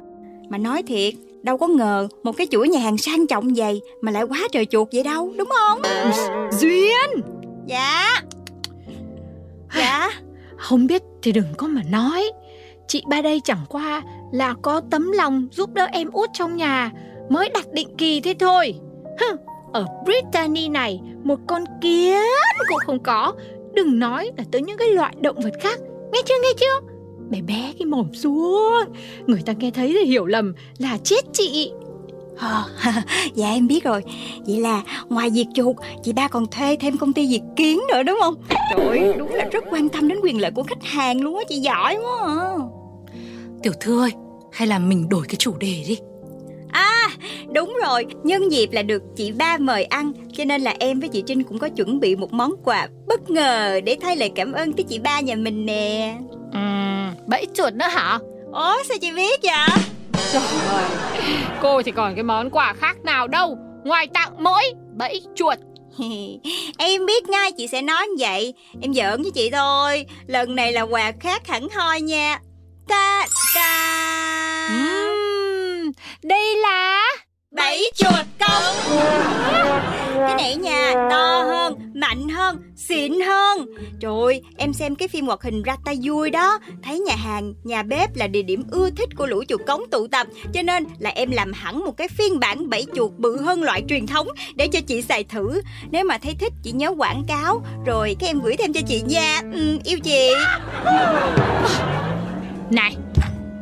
Mà 0.49 0.57
nói 0.57 0.83
thiệt, 0.83 1.13
đâu 1.43 1.57
có 1.57 1.67
ngờ 1.67 2.07
một 2.23 2.31
cái 2.31 2.47
chuỗi 2.51 2.69
nhà 2.69 2.79
hàng 2.79 2.97
sang 2.97 3.27
trọng 3.27 3.53
vậy 3.55 3.81
mà 4.01 4.11
lại 4.11 4.23
quá 4.23 4.39
trời 4.51 4.65
chuột 4.65 4.87
vậy 4.93 5.03
đâu, 5.03 5.33
đúng 5.37 5.49
không? 5.59 5.81
Duyên! 6.51 7.21
Dạ. 7.65 8.21
Dạ. 9.77 10.09
Không 10.57 10.87
biết 10.87 11.01
thì 11.21 11.31
đừng 11.31 11.53
có 11.57 11.67
mà 11.67 11.81
nói. 11.89 12.31
Chị 12.87 13.03
ba 13.07 13.21
đây 13.21 13.41
chẳng 13.43 13.65
qua 13.69 14.01
là 14.31 14.53
có 14.61 14.81
tấm 14.91 15.11
lòng 15.11 15.47
giúp 15.51 15.73
đỡ 15.73 15.85
em 15.91 16.09
út 16.11 16.29
trong 16.33 16.55
nhà 16.55 16.91
mới 17.33 17.49
đặt 17.49 17.73
định 17.73 17.87
kỳ 17.97 18.21
thế 18.21 18.33
thôi. 18.39 18.75
Hừ, 19.19 19.37
ở 19.73 19.85
Brittany 20.05 20.69
này 20.69 21.01
một 21.23 21.39
con 21.47 21.63
kiến 21.81 22.21
cũng 22.69 22.79
không 22.85 23.03
có. 23.03 23.33
Đừng 23.73 23.99
nói 23.99 24.31
là 24.37 24.43
tới 24.51 24.61
những 24.61 24.77
cái 24.77 24.87
loại 24.87 25.15
động 25.21 25.35
vật 25.43 25.53
khác. 25.61 25.79
Nghe 26.11 26.19
chưa 26.25 26.35
nghe 26.43 26.49
chưa? 26.59 26.87
Bé 27.29 27.41
bé 27.41 27.73
cái 27.79 27.85
mồm 27.85 28.13
xuống. 28.13 28.85
Người 29.27 29.41
ta 29.45 29.53
nghe 29.53 29.71
thấy 29.71 29.97
thì 29.99 30.05
hiểu 30.05 30.25
lầm 30.25 30.53
là 30.77 30.97
chết 31.03 31.25
chị. 31.33 31.71
Ờ, 32.37 32.63
dạ 33.33 33.49
em 33.49 33.67
biết 33.67 33.83
rồi 33.83 34.03
Vậy 34.47 34.59
là 34.59 34.83
ngoài 35.09 35.29
việc 35.29 35.45
chuột 35.53 35.75
Chị 36.03 36.13
ba 36.13 36.27
còn 36.27 36.47
thuê 36.47 36.75
thêm 36.75 36.97
công 36.97 37.13
ty 37.13 37.27
diệt 37.27 37.41
kiến 37.55 37.81
nữa 37.87 38.03
đúng 38.03 38.19
không 38.21 38.35
Trời 38.71 38.87
ơi, 38.87 39.13
đúng 39.17 39.33
là 39.33 39.45
rất 39.51 39.63
quan 39.71 39.89
tâm 39.89 40.07
đến 40.07 40.17
quyền 40.23 40.41
lợi 40.41 40.51
của 40.51 40.63
khách 40.63 40.83
hàng 40.83 41.21
luôn 41.21 41.37
á 41.37 41.43
Chị 41.49 41.55
giỏi 41.55 41.97
quá 41.97 42.27
à. 42.27 42.55
Tiểu 43.63 43.73
thư 43.79 44.01
ơi, 44.01 44.11
hay 44.51 44.67
là 44.67 44.79
mình 44.79 45.09
đổi 45.09 45.25
cái 45.27 45.35
chủ 45.35 45.57
đề 45.57 45.83
đi. 45.87 45.97
Đúng 47.53 47.77
rồi 47.83 48.05
Nhân 48.23 48.51
dịp 48.51 48.69
là 48.71 48.81
được 48.81 49.03
chị 49.15 49.31
ba 49.31 49.57
mời 49.57 49.83
ăn 49.83 50.13
Cho 50.33 50.45
nên 50.45 50.61
là 50.61 50.75
em 50.79 50.99
với 50.99 51.09
chị 51.09 51.23
Trinh 51.27 51.43
cũng 51.43 51.59
có 51.59 51.69
chuẩn 51.69 51.99
bị 51.99 52.15
một 52.15 52.33
món 52.33 52.51
quà 52.63 52.87
bất 53.07 53.29
ngờ 53.29 53.79
Để 53.83 53.97
thay 54.01 54.15
lời 54.17 54.31
cảm 54.35 54.51
ơn 54.53 54.73
tới 54.73 54.83
chị 54.89 54.99
ba 54.99 55.19
nhà 55.19 55.35
mình 55.35 55.65
nè. 55.65 56.15
Ừ, 56.53 56.59
bẫy 57.27 57.45
chuột 57.53 57.73
nữa 57.73 57.87
hả? 57.87 58.19
Ủa 58.51 58.83
sao 58.87 58.97
chị 59.01 59.11
biết 59.11 59.39
vậy? 59.43 59.77
Trời 60.33 60.41
ơi, 60.67 60.85
cô 61.61 61.81
thì 61.81 61.91
còn 61.91 62.15
cái 62.15 62.23
món 62.23 62.49
quà 62.49 62.73
khác 62.73 62.97
nào 63.03 63.27
đâu. 63.27 63.57
Ngoài 63.83 64.07
tặng 64.07 64.31
mỗi 64.39 64.63
bẫy 64.97 65.21
chuột. 65.35 65.57
Em 66.77 67.05
biết 67.05 67.29
ngay 67.29 67.51
chị 67.51 67.67
sẽ 67.67 67.81
nói 67.81 68.07
như 68.07 68.15
vậy. 68.19 68.53
Em 68.81 68.93
giỡn 68.93 69.21
với 69.21 69.31
chị 69.31 69.49
thôi. 69.49 70.05
Lần 70.27 70.55
này 70.55 70.71
là 70.73 70.81
quà 70.81 71.11
khác 71.19 71.47
hẳn 71.47 71.67
hoi 71.69 72.01
nha. 72.01 72.39
Ta 72.87 73.25
ta. 73.55 74.67
Ừm, 74.69 75.91
Đây 76.23 76.55
là 76.55 77.03
Bẫy 77.55 77.91
chuột 77.95 78.25
công 78.39 78.75
Cái 80.17 80.35
này 80.37 80.55
nha 80.55 80.93
To 81.09 81.43
hơn, 81.43 81.91
mạnh 81.93 82.29
hơn, 82.29 82.57
xịn 82.75 83.19
hơn. 83.19 83.65
Trời 83.99 84.11
ơi, 84.23 84.41
em 84.57 84.73
xem 84.73 84.95
cái 84.95 85.07
phim 85.07 85.25
hoạt 85.25 85.43
hình 85.43 85.63
ra 85.63 85.75
tay 85.85 85.99
vui 86.03 86.29
đó. 86.29 86.59
Thấy 86.83 86.99
nhà 86.99 87.15
hàng, 87.15 87.53
nhà 87.63 87.83
bếp 87.83 88.15
là 88.15 88.27
địa 88.27 88.41
điểm 88.41 88.63
ưa 88.71 88.89
thích 88.89 89.09
của 89.17 89.25
lũ 89.25 89.43
chuột 89.47 89.61
cống 89.67 89.83
tụ 89.91 90.07
tập. 90.07 90.27
Cho 90.53 90.61
nên 90.61 90.85
là 90.99 91.09
em 91.09 91.31
làm 91.31 91.53
hẳn 91.53 91.79
một 91.79 91.97
cái 91.97 92.07
phiên 92.07 92.39
bản 92.39 92.69
bẫy 92.69 92.85
chuột 92.95 93.11
bự 93.17 93.41
hơn 93.41 93.63
loại 93.63 93.83
truyền 93.89 94.07
thống 94.07 94.27
Để 94.55 94.67
cho 94.67 94.79
chị 94.87 95.01
xài 95.01 95.23
thử. 95.23 95.61
Nếu 95.91 96.05
mà 96.05 96.17
thấy 96.17 96.35
thích 96.39 96.53
chị 96.63 96.71
nhớ 96.71 96.93
quảng 96.97 97.23
cáo. 97.27 97.65
Rồi 97.85 98.15
các 98.19 98.27
em 98.27 98.39
gửi 98.39 98.57
thêm 98.57 98.73
cho 98.73 98.81
chị. 98.87 99.01
Nha 99.05 99.41
ừ, 99.53 99.77
Yêu 99.83 99.99
chị. 99.99 100.31
Này, 102.69 102.95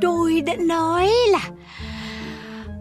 tôi 0.02 0.42
đã 0.42 0.56
nói 0.60 1.12
là 1.28 1.50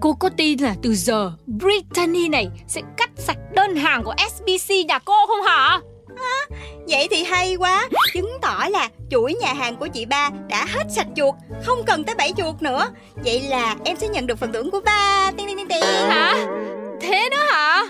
Cô 0.00 0.12
có 0.12 0.28
tin 0.36 0.58
là 0.58 0.74
từ 0.82 0.94
giờ 0.94 1.32
Brittany 1.46 2.28
này 2.28 2.48
sẽ 2.66 2.80
cắt 2.96 3.10
sạch 3.16 3.38
đơn 3.54 3.76
hàng 3.76 4.04
của 4.04 4.14
SBC 4.30 4.74
nhà 4.86 4.98
cô 4.98 5.26
không 5.26 5.42
hả? 5.42 5.80
Vậy 6.88 7.08
thì 7.10 7.24
hay 7.24 7.54
quá 7.56 7.88
Chứng 8.14 8.38
tỏ 8.42 8.66
là 8.70 8.88
chuỗi 9.10 9.34
nhà 9.34 9.52
hàng 9.52 9.76
của 9.76 9.86
chị 9.86 10.04
ba 10.04 10.30
đã 10.48 10.66
hết 10.66 10.84
sạch 10.90 11.06
chuột 11.16 11.34
Không 11.64 11.84
cần 11.86 12.04
tới 12.04 12.14
bảy 12.14 12.32
chuột 12.36 12.62
nữa 12.62 12.88
Vậy 13.24 13.40
là 13.40 13.76
em 13.84 13.96
sẽ 13.96 14.08
nhận 14.08 14.26
được 14.26 14.38
phần 14.38 14.52
thưởng 14.52 14.70
của 14.70 14.80
ba 14.84 15.32
Tiên 15.36 15.46
tiên 15.46 15.56
tiên 15.56 15.66
tiên 15.68 15.82
Hả? 16.08 16.46
Thế 17.00 17.28
đó 17.30 17.44
hả? 17.52 17.86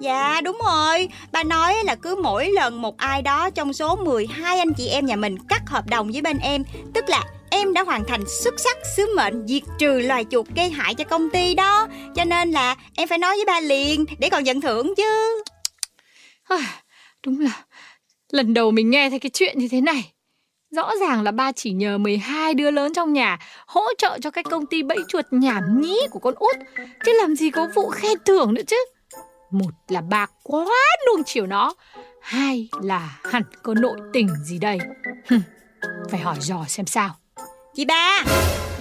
Dạ 0.00 0.40
đúng 0.40 0.58
rồi 0.66 1.08
Ba 1.32 1.44
nói 1.44 1.74
là 1.84 1.94
cứ 1.94 2.16
mỗi 2.22 2.50
lần 2.50 2.82
một 2.82 2.96
ai 2.96 3.22
đó 3.22 3.50
trong 3.50 3.72
số 3.72 3.96
12 3.96 4.58
anh 4.58 4.72
chị 4.74 4.88
em 4.88 5.06
nhà 5.06 5.16
mình 5.16 5.38
cắt 5.48 5.62
hợp 5.66 5.86
đồng 5.86 6.10
với 6.12 6.22
bên 6.22 6.38
em 6.38 6.64
Tức 6.94 7.04
là 7.08 7.24
em 7.52 7.72
đã 7.72 7.82
hoàn 7.82 8.04
thành 8.04 8.24
xuất 8.26 8.60
sắc 8.60 8.76
sứ 8.96 9.14
mệnh 9.16 9.46
diệt 9.46 9.62
trừ 9.78 10.00
loài 10.00 10.24
chuột 10.30 10.46
gây 10.56 10.70
hại 10.70 10.94
cho 10.94 11.04
công 11.04 11.30
ty 11.30 11.54
đó 11.54 11.88
Cho 12.14 12.24
nên 12.24 12.50
là 12.50 12.76
em 12.96 13.08
phải 13.08 13.18
nói 13.18 13.36
với 13.36 13.44
ba 13.44 13.60
liền 13.60 14.04
để 14.18 14.30
còn 14.30 14.44
nhận 14.44 14.60
thưởng 14.60 14.94
chứ 14.96 15.42
À, 16.48 16.82
Đúng 17.26 17.40
là 17.40 17.64
lần 18.32 18.54
đầu 18.54 18.70
mình 18.70 18.90
nghe 18.90 19.10
thấy 19.10 19.18
cái 19.18 19.30
chuyện 19.30 19.58
như 19.58 19.68
thế 19.70 19.80
này. 19.80 20.12
Rõ 20.76 20.92
ràng 21.00 21.22
là 21.22 21.30
ba 21.30 21.52
chỉ 21.52 21.72
nhờ 21.72 21.98
12 21.98 22.54
đứa 22.54 22.70
lớn 22.70 22.92
trong 22.94 23.12
nhà 23.12 23.38
hỗ 23.66 23.84
trợ 23.98 24.18
cho 24.22 24.30
cái 24.30 24.44
công 24.44 24.66
ty 24.66 24.82
bẫy 24.82 24.98
chuột 25.08 25.24
nhảm 25.30 25.80
nhí 25.80 25.96
của 26.10 26.18
con 26.18 26.34
út. 26.34 26.56
Chứ 27.04 27.12
làm 27.20 27.36
gì 27.36 27.50
có 27.50 27.68
vụ 27.74 27.90
khen 27.90 28.18
thưởng 28.24 28.54
nữa 28.54 28.62
chứ. 28.66 28.76
Một 29.50 29.70
là 29.88 30.00
ba 30.00 30.26
quá 30.42 30.66
nuông 31.06 31.24
chiều 31.24 31.46
nó. 31.46 31.74
Hai 32.22 32.68
là 32.82 33.18
hẳn 33.24 33.42
có 33.62 33.74
nội 33.74 33.96
tình 34.12 34.28
gì 34.44 34.58
đây. 34.58 34.78
Phải 36.10 36.20
hỏi 36.20 36.36
dò 36.40 36.64
xem 36.68 36.86
sao. 36.86 37.16
Chị 37.74 37.84
ba 37.84 38.22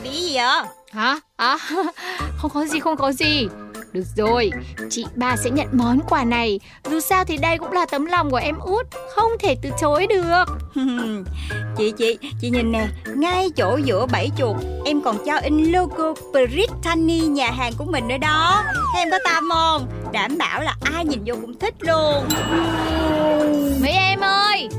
Bị 0.04 0.10
gì 0.10 0.36
vậy 0.36 0.64
Hả? 0.92 1.20
À, 1.36 1.58
không 2.38 2.52
có 2.54 2.66
gì, 2.66 2.80
không 2.80 2.98
có 2.98 3.12
gì. 3.12 3.48
Được 3.94 4.04
rồi, 4.16 4.52
chị 4.90 5.06
ba 5.16 5.36
sẽ 5.36 5.50
nhận 5.50 5.68
món 5.72 6.00
quà 6.10 6.24
này. 6.24 6.60
Dù 6.90 7.00
sao 7.00 7.26
thì 7.26 7.38
đây 7.38 7.58
cũng 7.58 7.72
là 7.72 7.86
tấm 7.86 8.06
lòng 8.06 8.32
của 8.32 8.38
em 8.38 8.60
út, 8.60 8.88
không 9.16 9.32
thể 9.40 9.56
từ 9.62 9.70
chối 9.82 10.08
được. 10.08 10.46
Chị 11.78 11.94
chị 11.98 12.18
Chị 12.42 12.50
nhìn 12.50 12.72
nè 12.72 12.88
Ngay 13.16 13.50
chỗ 13.56 13.78
giữa 13.78 14.06
bảy 14.06 14.30
chuột 14.38 14.56
Em 14.86 15.02
còn 15.02 15.26
cho 15.26 15.38
in 15.38 15.72
logo 15.72 16.14
Brittany 16.32 17.20
nhà 17.20 17.52
hàng 17.52 17.74
của 17.78 17.86
mình 17.86 18.08
nữa 18.08 18.18
đó 18.18 18.64
em 18.96 19.08
có 19.12 19.18
tâm 19.26 19.50
không 19.50 19.88
Đảm 20.14 20.38
bảo 20.38 20.62
là 20.62 20.76
ai 20.82 21.06
nhìn 21.06 21.24
vô 21.26 21.36
cũng 21.42 21.60
thích 21.60 21.76
luôn 21.80 22.30
Mấy 23.82 23.92
em 23.92 24.20
ơi, 24.20 24.70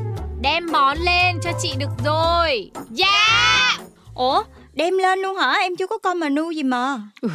đem 0.41 0.73
món 0.73 0.99
lên 0.99 1.41
cho 1.43 1.51
chị 1.63 1.75
được 1.79 1.91
rồi. 2.05 2.71
Dạ! 2.91 3.79
Ủa 4.15 4.43
đem 4.73 4.99
lên 4.99 5.19
luôn 5.19 5.37
hả 5.37 5.53
Em 5.53 5.77
chưa 5.77 5.87
có 5.87 5.99
coi 5.99 6.15
menu 6.15 6.51
gì 6.51 6.63
mà 6.63 7.01
Ừ, 7.23 7.29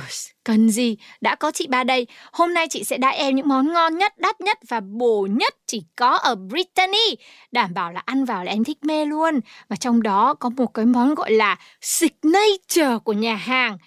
cần 0.43 0.69
gì, 0.69 0.97
đã 1.21 1.35
có 1.35 1.51
chị 1.51 1.67
ba 1.67 1.83
đây. 1.83 2.07
Hôm 2.31 2.53
nay 2.53 2.67
chị 2.69 2.83
sẽ 2.83 2.97
đãi 2.97 3.17
em 3.17 3.35
những 3.35 3.47
món 3.47 3.73
ngon 3.73 3.97
nhất, 3.97 4.13
đắt 4.17 4.41
nhất 4.41 4.57
và 4.69 4.79
bổ 4.79 5.27
nhất 5.31 5.55
chỉ 5.67 5.83
có 5.95 6.09
ở 6.09 6.35
Brittany. 6.35 7.15
Đảm 7.51 7.73
bảo 7.73 7.91
là 7.91 8.01
ăn 8.05 8.25
vào 8.25 8.43
là 8.43 8.51
em 8.51 8.63
thích 8.63 8.77
mê 8.81 9.05
luôn. 9.05 9.39
Và 9.69 9.75
trong 9.75 10.03
đó 10.03 10.33
có 10.33 10.49
một 10.49 10.73
cái 10.73 10.85
món 10.85 11.15
gọi 11.15 11.31
là 11.31 11.57
signature 11.81 12.97
của 13.03 13.13
nhà 13.13 13.35
hàng. 13.35 13.77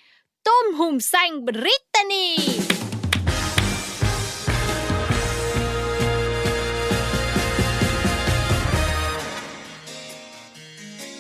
Tôm 0.45 0.75
hùm 0.75 0.99
xanh 0.99 1.45
Brittany. 1.45 2.37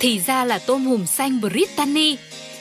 Thì 0.00 0.20
ra 0.20 0.44
là 0.44 0.58
tôm 0.58 0.86
hùm 0.86 1.04
xanh 1.06 1.40
Brittany, 1.40 2.16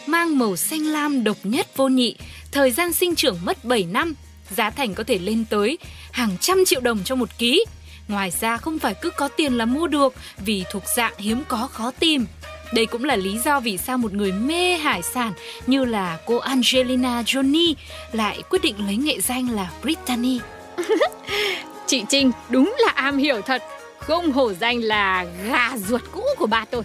mang 0.07 0.39
màu 0.39 0.55
xanh 0.55 0.85
lam 0.85 1.23
độc 1.23 1.37
nhất 1.43 1.77
vô 1.77 1.87
nhị, 1.87 2.15
thời 2.51 2.71
gian 2.71 2.93
sinh 2.93 3.15
trưởng 3.15 3.37
mất 3.43 3.65
7 3.65 3.83
năm, 3.83 4.13
giá 4.49 4.69
thành 4.69 4.93
có 4.93 5.03
thể 5.03 5.17
lên 5.19 5.45
tới 5.49 5.77
hàng 6.11 6.37
trăm 6.41 6.65
triệu 6.65 6.81
đồng 6.81 6.99
cho 7.05 7.15
một 7.15 7.29
ký. 7.37 7.65
Ngoài 8.07 8.31
ra 8.39 8.57
không 8.57 8.79
phải 8.79 8.95
cứ 9.01 9.09
có 9.09 9.27
tiền 9.27 9.57
là 9.57 9.65
mua 9.65 9.87
được 9.87 10.13
vì 10.37 10.63
thuộc 10.71 10.83
dạng 10.95 11.13
hiếm 11.17 11.43
có 11.47 11.67
khó 11.71 11.91
tìm. 11.99 12.25
Đây 12.73 12.85
cũng 12.85 13.03
là 13.03 13.15
lý 13.15 13.37
do 13.45 13.59
vì 13.59 13.77
sao 13.77 13.97
một 13.97 14.13
người 14.13 14.31
mê 14.31 14.77
hải 14.77 15.01
sản 15.01 15.33
như 15.67 15.85
là 15.85 16.17
cô 16.25 16.37
Angelina 16.37 17.21
Jolie 17.21 17.73
lại 18.11 18.41
quyết 18.49 18.61
định 18.61 18.75
lấy 18.85 18.97
nghệ 18.97 19.21
danh 19.21 19.49
là 19.51 19.71
Brittany. 19.81 20.39
Chị 21.87 22.03
Trinh 22.09 22.31
đúng 22.49 22.75
là 22.79 22.91
am 22.95 23.17
hiểu 23.17 23.41
thật. 23.41 23.63
Không 23.99 24.31
hổ 24.31 24.53
danh 24.53 24.79
là 24.79 25.25
gà 25.47 25.77
ruột 25.87 26.01
cũ 26.11 26.23
của 26.37 26.47
ba 26.47 26.65
tôi. 26.71 26.83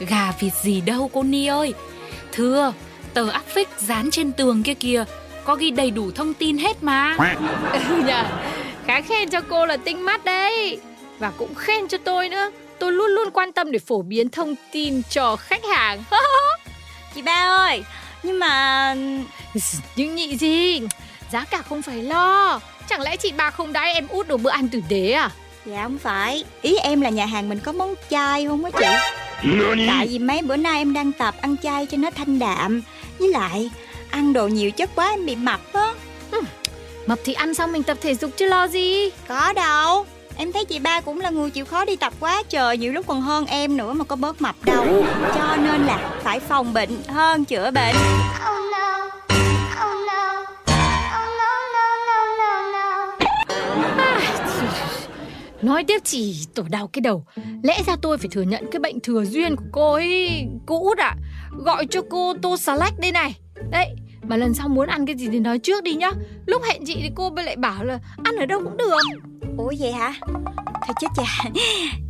Gà 0.00 0.32
vịt 0.40 0.52
gì 0.62 0.80
đâu 0.80 1.10
cô 1.12 1.22
Ni 1.22 1.46
ơi 1.46 1.74
Thưa 2.32 2.72
Tờ 3.14 3.28
áp 3.28 3.44
phích 3.46 3.68
dán 3.78 4.10
trên 4.10 4.32
tường 4.32 4.62
kia 4.62 4.74
kìa 4.74 5.04
Có 5.44 5.54
ghi 5.54 5.70
đầy 5.70 5.90
đủ 5.90 6.10
thông 6.10 6.34
tin 6.34 6.58
hết 6.58 6.82
mà 6.82 7.16
Ừ 7.88 8.02
nhờ, 8.06 8.24
khá 8.86 9.00
khen 9.00 9.30
cho 9.30 9.40
cô 9.40 9.66
là 9.66 9.76
tinh 9.76 10.04
mắt 10.04 10.24
đấy. 10.24 10.78
Và 11.18 11.30
cũng 11.30 11.54
khen 11.54 11.88
cho 11.88 11.98
tôi 12.04 12.28
nữa. 12.28 12.50
Tôi 12.78 12.92
luôn 12.92 13.10
luôn 13.10 13.30
quan 13.30 13.52
tâm 13.52 13.72
để 13.72 13.78
phổ 13.78 14.02
biến 14.02 14.28
thông 14.28 14.54
tin 14.72 15.02
cho 15.10 15.36
khách 15.36 15.64
hàng. 15.76 16.02
Chị 17.14 17.22
ba 17.22 17.56
ơi 17.58 17.82
Nhưng 18.22 18.38
mà 18.38 18.94
Nhưng 19.96 20.14
nhị 20.14 20.36
gì, 20.36 20.80
giá 21.32 21.44
cả 21.44 21.62
không 21.68 21.82
phải 21.82 22.02
lo. 22.02 22.60
Chẳng 22.88 23.00
lẽ 23.00 23.16
chị 23.16 23.32
ba 23.32 23.50
không 23.50 23.72
đãi 23.72 23.94
em 23.94 24.08
út 24.08 24.28
đồ 24.28 24.36
bữa 24.36 24.50
ăn 24.50 24.68
tử 24.68 24.80
tế 24.88 25.12
à? 25.12 25.30
Dạ 25.66 25.82
không 25.82 25.98
phải. 25.98 26.44
Ý 26.62 26.76
em 26.76 27.00
là 27.00 27.10
nhà 27.10 27.26
hàng 27.26 27.48
mình 27.48 27.60
có 27.60 27.72
món 27.72 27.94
chay 28.10 28.46
không 28.46 28.64
á 28.64 28.70
chị? 28.78 28.86
Tại 29.88 30.06
vì 30.06 30.18
mấy 30.18 30.42
bữa 30.42 30.56
nay 30.56 30.78
em 30.78 30.92
đang 30.92 31.12
tập 31.12 31.34
ăn 31.40 31.56
chay 31.62 31.86
cho 31.86 31.96
nó 31.96 32.10
thanh 32.10 32.38
đạm. 32.38 32.82
Với 33.18 33.28
lại 33.28 33.70
Ăn 34.10 34.32
đồ 34.32 34.48
nhiều 34.48 34.70
chất 34.70 34.90
quá 34.94 35.10
em 35.10 35.26
bị 35.26 35.36
mập 35.36 35.60
á. 35.72 35.94
Mập 37.06 37.18
thì 37.24 37.32
ăn 37.32 37.54
xong 37.54 37.72
mình 37.72 37.82
tập 37.82 37.98
thể 38.00 38.14
dục 38.14 38.30
chứ 38.36 38.46
lo 38.46 38.68
gì. 38.68 39.10
Có 39.28 39.52
đâu. 39.52 40.06
Em 40.36 40.52
thấy 40.52 40.64
chị 40.64 40.78
ba 40.78 41.00
cũng 41.00 41.20
là 41.20 41.30
người 41.30 41.50
chịu 41.50 41.64
khó 41.64 41.84
đi 41.84 41.96
tập 41.96 42.12
quá 42.20 42.42
trời 42.48 42.78
Nhiều 42.78 42.92
lúc 42.92 43.06
còn 43.06 43.20
hơn 43.20 43.46
em 43.46 43.76
nữa 43.76 43.92
mà 43.92 44.04
có 44.04 44.16
bớt 44.16 44.42
mập 44.42 44.56
đâu. 44.64 45.04
Cho 45.34 45.56
nên 45.56 45.86
là 45.86 46.10
phải 46.22 46.40
phòng 46.40 46.72
bệnh 46.72 47.02
hơn 47.08 47.44
chữa 47.44 47.70
bệnh 47.70 47.96
Nói 55.64 55.84
tiếp 55.84 56.00
chỉ 56.04 56.46
tổ 56.54 56.62
đau 56.70 56.86
cái 56.86 57.00
đầu. 57.00 57.24
Lẽ 57.62 57.82
ra 57.86 57.96
tôi 58.02 58.18
phải 58.18 58.28
thừa 58.28 58.42
nhận 58.42 58.70
cái 58.72 58.80
bệnh 58.80 59.00
thừa 59.00 59.24
duyên 59.24 59.56
của 59.56 59.64
cô 59.72 59.92
ấy 59.92 60.46
Cô 60.66 60.82
út 60.82 60.98
ạ 60.98 61.16
Gọi 61.50 61.86
cho 61.90 62.00
cô 62.10 62.34
tô 62.42 62.56
salad 62.56 62.92
đây 62.98 63.12
này. 63.12 63.34
Đấy, 63.70 63.88
Mà 64.22 64.36
lần 64.36 64.54
sau 64.54 64.68
muốn 64.68 64.88
ăn 64.88 65.06
cái 65.06 65.16
gì 65.16 65.28
thì 65.32 65.40
nói 65.40 65.58
trước 65.58 65.84
đi 65.84 65.94
nhá. 65.94 66.10
Lúc 66.46 66.62
hẹn 66.68 66.82
chị 66.86 66.96
thì 67.02 67.10
cô 67.14 67.30
lại 67.36 67.56
bảo 67.56 67.84
là 67.84 67.98
Ăn 68.24 68.36
ở 68.36 68.46
đâu 68.46 68.60
cũng 68.64 68.76
được. 68.76 68.98
Ủa 69.56 69.72
vậy 69.78 69.92
hả? 69.92 70.14
Thôi 70.86 70.94
chết 71.00 71.08
chà 71.16 71.50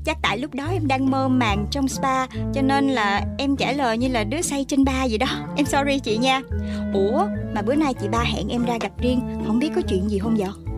Chắc 0.04 0.16
tại 0.22 0.38
lúc 0.38 0.54
đó 0.54 0.64
em 0.72 0.86
đang 0.86 1.10
mơ 1.10 1.28
màng 1.28 1.66
trong 1.70 1.88
spa, 1.88 2.26
Cho 2.26 2.62
nên 2.62 2.88
là 2.88 3.24
em 3.38 3.56
trả 3.56 3.72
lời 3.72 3.98
như 3.98 4.08
là 4.08 4.24
đứa 4.24 4.42
say 4.42 4.64
trên 4.68 4.84
ba 4.84 5.06
vậy 5.08 5.18
đó. 5.18 5.26
Em 5.56 5.66
sorry 5.66 5.98
chị 5.98 6.16
nha. 6.16 6.40
Ủa, 6.94 7.26
mà 7.54 7.62
bữa 7.62 7.74
nay 7.74 7.94
chị 8.00 8.08
ba 8.08 8.20
hẹn 8.20 8.48
em 8.48 8.64
ra 8.64 8.78
gặp 8.80 8.92
riêng, 9.00 9.20
Không 9.46 9.58
biết 9.58 9.70
có 9.74 9.82
chuyện 9.88 10.08
gì 10.08 10.18
không 10.18 10.36
vậy? 10.38 10.73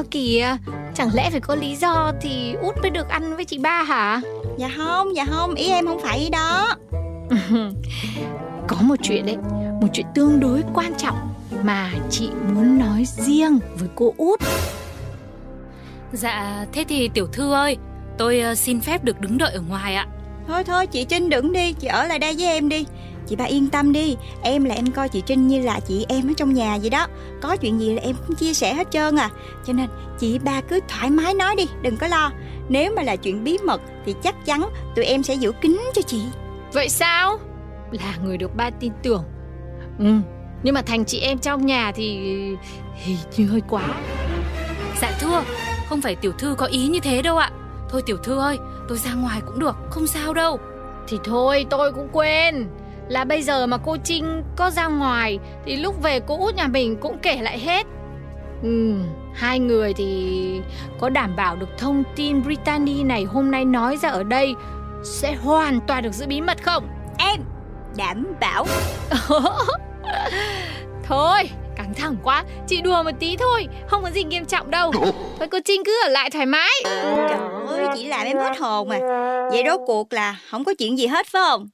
Ơ 0.00 0.04
kìa 0.10 0.56
Chẳng 0.94 1.10
lẽ 1.14 1.30
phải 1.30 1.40
có 1.40 1.54
lý 1.54 1.76
do 1.76 2.12
thì 2.20 2.54
út 2.54 2.74
mới 2.82 2.90
được 2.90 3.08
ăn 3.08 3.36
với 3.36 3.44
chị 3.44 3.58
ba 3.58 3.82
hả? 3.82 4.20
Dạ 4.58 4.70
không 4.76 5.16
dạ 5.16 5.24
không 5.24 5.54
Ý 5.54 5.68
em 5.68 5.86
không 5.86 6.00
phải 6.02 6.18
ý 6.18 6.28
đó. 6.30 6.76
Có 8.68 8.76
một 8.80 8.94
chuyện 9.02 9.26
đấy 9.26 9.36
Một 9.80 9.88
chuyện 9.92 10.06
tương 10.14 10.40
đối 10.40 10.62
quan 10.74 10.94
trọng 10.98 11.16
Mà 11.62 11.90
chị 12.10 12.28
muốn 12.54 12.78
nói 12.78 13.04
riêng 13.06 13.58
với 13.78 13.88
cô 13.94 14.14
út. 14.16 14.40
Dạ 16.12 16.66
thế 16.72 16.84
thì 16.88 17.08
tiểu 17.08 17.26
thư 17.26 17.52
ơi 17.52 17.76
Tôi 18.18 18.40
ờ, 18.40 18.54
xin 18.54 18.80
phép 18.80 19.04
được 19.04 19.20
đứng 19.20 19.38
đợi 19.38 19.52
ở 19.52 19.60
ngoài 19.68 19.94
ạ. 19.94 20.06
Thôi 20.48 20.64
thôi 20.64 20.86
chị 20.86 21.04
Trinh 21.04 21.30
đừng 21.30 21.52
đi 21.52 21.72
Chị 21.72 21.86
ở 21.86 22.06
lại 22.06 22.18
đây 22.18 22.34
với 22.38 22.46
em 22.46 22.68
đi 22.68 22.84
Chị 23.26 23.36
ba 23.36 23.44
yên 23.44 23.68
tâm 23.68 23.92
đi 23.92 24.16
Em 24.42 24.64
là 24.64 24.74
em 24.74 24.92
coi 24.92 25.08
chị 25.08 25.22
Trinh 25.26 25.48
như 25.48 25.60
là 25.60 25.80
chị 25.80 26.06
em 26.08 26.30
ở 26.30 26.32
trong 26.36 26.54
nhà 26.54 26.78
vậy 26.80 26.90
đó. 26.90 27.06
Có 27.40 27.56
chuyện 27.56 27.80
gì 27.80 27.94
là 27.94 28.02
em 28.02 28.16
cũng 28.26 28.36
chia 28.36 28.54
sẻ 28.54 28.74
hết 28.74 28.90
trơn 28.90 29.16
à. 29.16 29.30
Cho 29.66 29.72
nên 29.72 29.88
chị 30.18 30.38
ba 30.38 30.60
cứ 30.60 30.80
thoải 30.88 31.10
mái 31.10 31.34
nói 31.34 31.56
đi 31.56 31.66
Đừng 31.82 31.96
có 31.96 32.06
lo. 32.06 32.32
Nếu 32.68 32.92
mà 32.96 33.02
là 33.02 33.16
chuyện 33.16 33.44
bí 33.44 33.58
mật 33.64 33.80
Thì 34.06 34.14
chắc 34.22 34.46
chắn 34.46 34.62
tụi 34.96 35.04
em 35.04 35.22
sẽ 35.22 35.34
giữ 35.34 35.52
kín 35.52 35.80
cho 35.94 36.02
chị. 36.02 36.22
Vậy 36.72 36.88
sao? 36.88 37.38
Là 37.90 38.16
người 38.24 38.36
được 38.36 38.56
ba 38.56 38.70
tin 38.70 38.92
tưởng. 39.02 39.24
Ừ 39.98 40.14
Nhưng 40.62 40.74
mà 40.74 40.82
thành 40.82 41.04
chị 41.04 41.20
em 41.20 41.38
trong 41.38 41.66
nhà 41.66 41.92
thì 41.94 42.16
Hình 42.94 43.16
như 43.36 43.46
hơi 43.46 43.62
quá. 43.68 43.82
Dạ 45.00 45.12
thưa 45.20 45.42
Không 45.88 46.00
phải 46.00 46.16
tiểu 46.16 46.32
thư 46.32 46.54
có 46.58 46.66
ý 46.66 46.86
như 46.88 47.00
thế 47.00 47.22
đâu 47.22 47.36
ạ. 47.36 47.50
Thôi 47.88 48.02
tiểu 48.06 48.16
thư 48.16 48.38
ơi 48.38 48.58
Tôi 48.88 48.98
ra 48.98 49.14
ngoài 49.14 49.40
cũng 49.46 49.58
được 49.58 49.76
Không 49.90 50.06
sao 50.06 50.34
đâu. 50.34 50.58
Thì 51.08 51.18
thôi 51.24 51.66
tôi 51.70 51.92
cũng 51.92 52.08
quên 52.12 52.68
Là 53.10 53.24
bây 53.24 53.42
giờ 53.42 53.66
mà 53.66 53.76
cô 53.78 53.96
Trinh 54.04 54.42
có 54.56 54.70
ra 54.70 54.86
ngoài 54.86 55.38
Thì 55.66 55.76
lúc 55.76 56.02
về 56.02 56.20
cô 56.20 56.38
út 56.38 56.54
nhà 56.54 56.66
mình 56.66 56.96
cũng 57.00 57.18
kể 57.22 57.38
lại 57.42 57.58
hết 57.58 57.86
Ừ, 58.62 58.94
hai 59.34 59.58
người 59.58 59.92
thì 59.94 60.60
có 61.00 61.08
đảm 61.08 61.36
bảo 61.36 61.56
được 61.56 61.78
thông 61.78 62.02
tin 62.16 62.42
Brittany 62.42 63.02
này 63.02 63.24
hôm 63.24 63.50
nay 63.50 63.64
nói 63.64 63.96
ra 63.96 64.08
ở 64.08 64.22
đây 64.22 64.54
sẽ 65.04 65.34
hoàn 65.34 65.80
toàn 65.86 66.02
được 66.02 66.12
giữ 66.12 66.26
bí 66.26 66.40
mật 66.40 66.62
không? 66.62 66.88
Em 67.18 67.40
đảm 67.96 68.26
bảo 68.40 68.66
Thôi, 71.04 71.50
căng 71.76 71.94
thẳng 71.94 72.16
quá, 72.22 72.44
chị 72.68 72.80
đùa 72.80 73.02
một 73.02 73.10
tí 73.20 73.36
thôi, 73.36 73.68
không 73.86 74.02
có 74.02 74.10
gì 74.10 74.24
nghiêm 74.24 74.44
trọng 74.44 74.70
đâu. 74.70 74.92
Thôi 75.38 75.48
cô 75.50 75.58
Trinh 75.64 75.82
cứ 75.84 76.00
ở 76.04 76.08
lại 76.08 76.30
thoải 76.30 76.46
mái. 76.46 76.70
Trời 76.84 77.38
ơi 77.68 77.86
chị 77.94 78.06
làm 78.06 78.26
em 78.26 78.38
hết 78.38 78.58
hồn 78.58 78.88
mà 78.88 78.98
Vậy 79.50 79.62
rốt 79.66 79.80
cuộc 79.86 80.12
là 80.12 80.36
không 80.50 80.64
có 80.64 80.74
chuyện 80.78 80.98
gì 80.98 81.06
hết 81.06 81.26
phải 81.26 81.42
không 81.48 81.68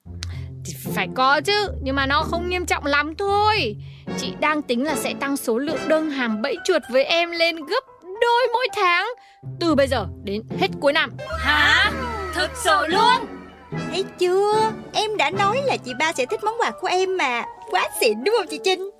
Thì 0.67 0.75
phải 0.95 1.09
có 1.15 1.41
chứ 1.41 1.69
Nhưng 1.83 1.97
mà 1.97 2.07
nó 2.07 2.23
không 2.23 2.49
nghiêm 2.49 2.67
trọng 2.67 2.87
lắm 2.87 3.15
thôi. 3.19 3.77
Chị 4.19 4.33
đang 4.41 4.63
tính 4.63 4.85
là 4.85 4.95
sẽ 4.95 5.15
tăng 5.21 5.37
số 5.37 5.59
lượng 5.59 5.89
đơn 5.89 6.11
hàng 6.11 6.43
bẫy 6.43 6.57
chuột 6.65 6.83
với 6.91 7.05
em 7.05 7.31
lên 7.31 7.57
gấp 7.57 7.85
đôi 8.03 8.49
mỗi 8.53 8.69
tháng 8.77 9.07
Từ 9.61 9.75
bây 9.75 9.87
giờ 9.87 10.07
đến 10.25 10.43
hết 10.61 10.69
cuối 10.81 10.93
năm. 10.93 11.11
Hả? 11.39 11.93
Thực 12.35 12.51
sự 12.65 12.87
luôn? 12.87 13.27
Thấy 13.91 14.05
chưa? 14.19 14.73
Em 14.93 15.17
đã 15.17 15.31
nói 15.31 15.63
là 15.65 15.77
chị 15.77 15.93
ba 15.99 16.13
sẽ 16.13 16.27
thích 16.27 16.45
món 16.45 16.55
quà 16.59 16.71
của 16.81 16.89
em 16.89 17.17
mà. 17.17 17.45
Quá 17.71 17.89
xịn 18.01 18.25
đúng 18.25 18.35
không 18.39 18.47
chị 18.51 18.61
Trinh? 18.65 18.91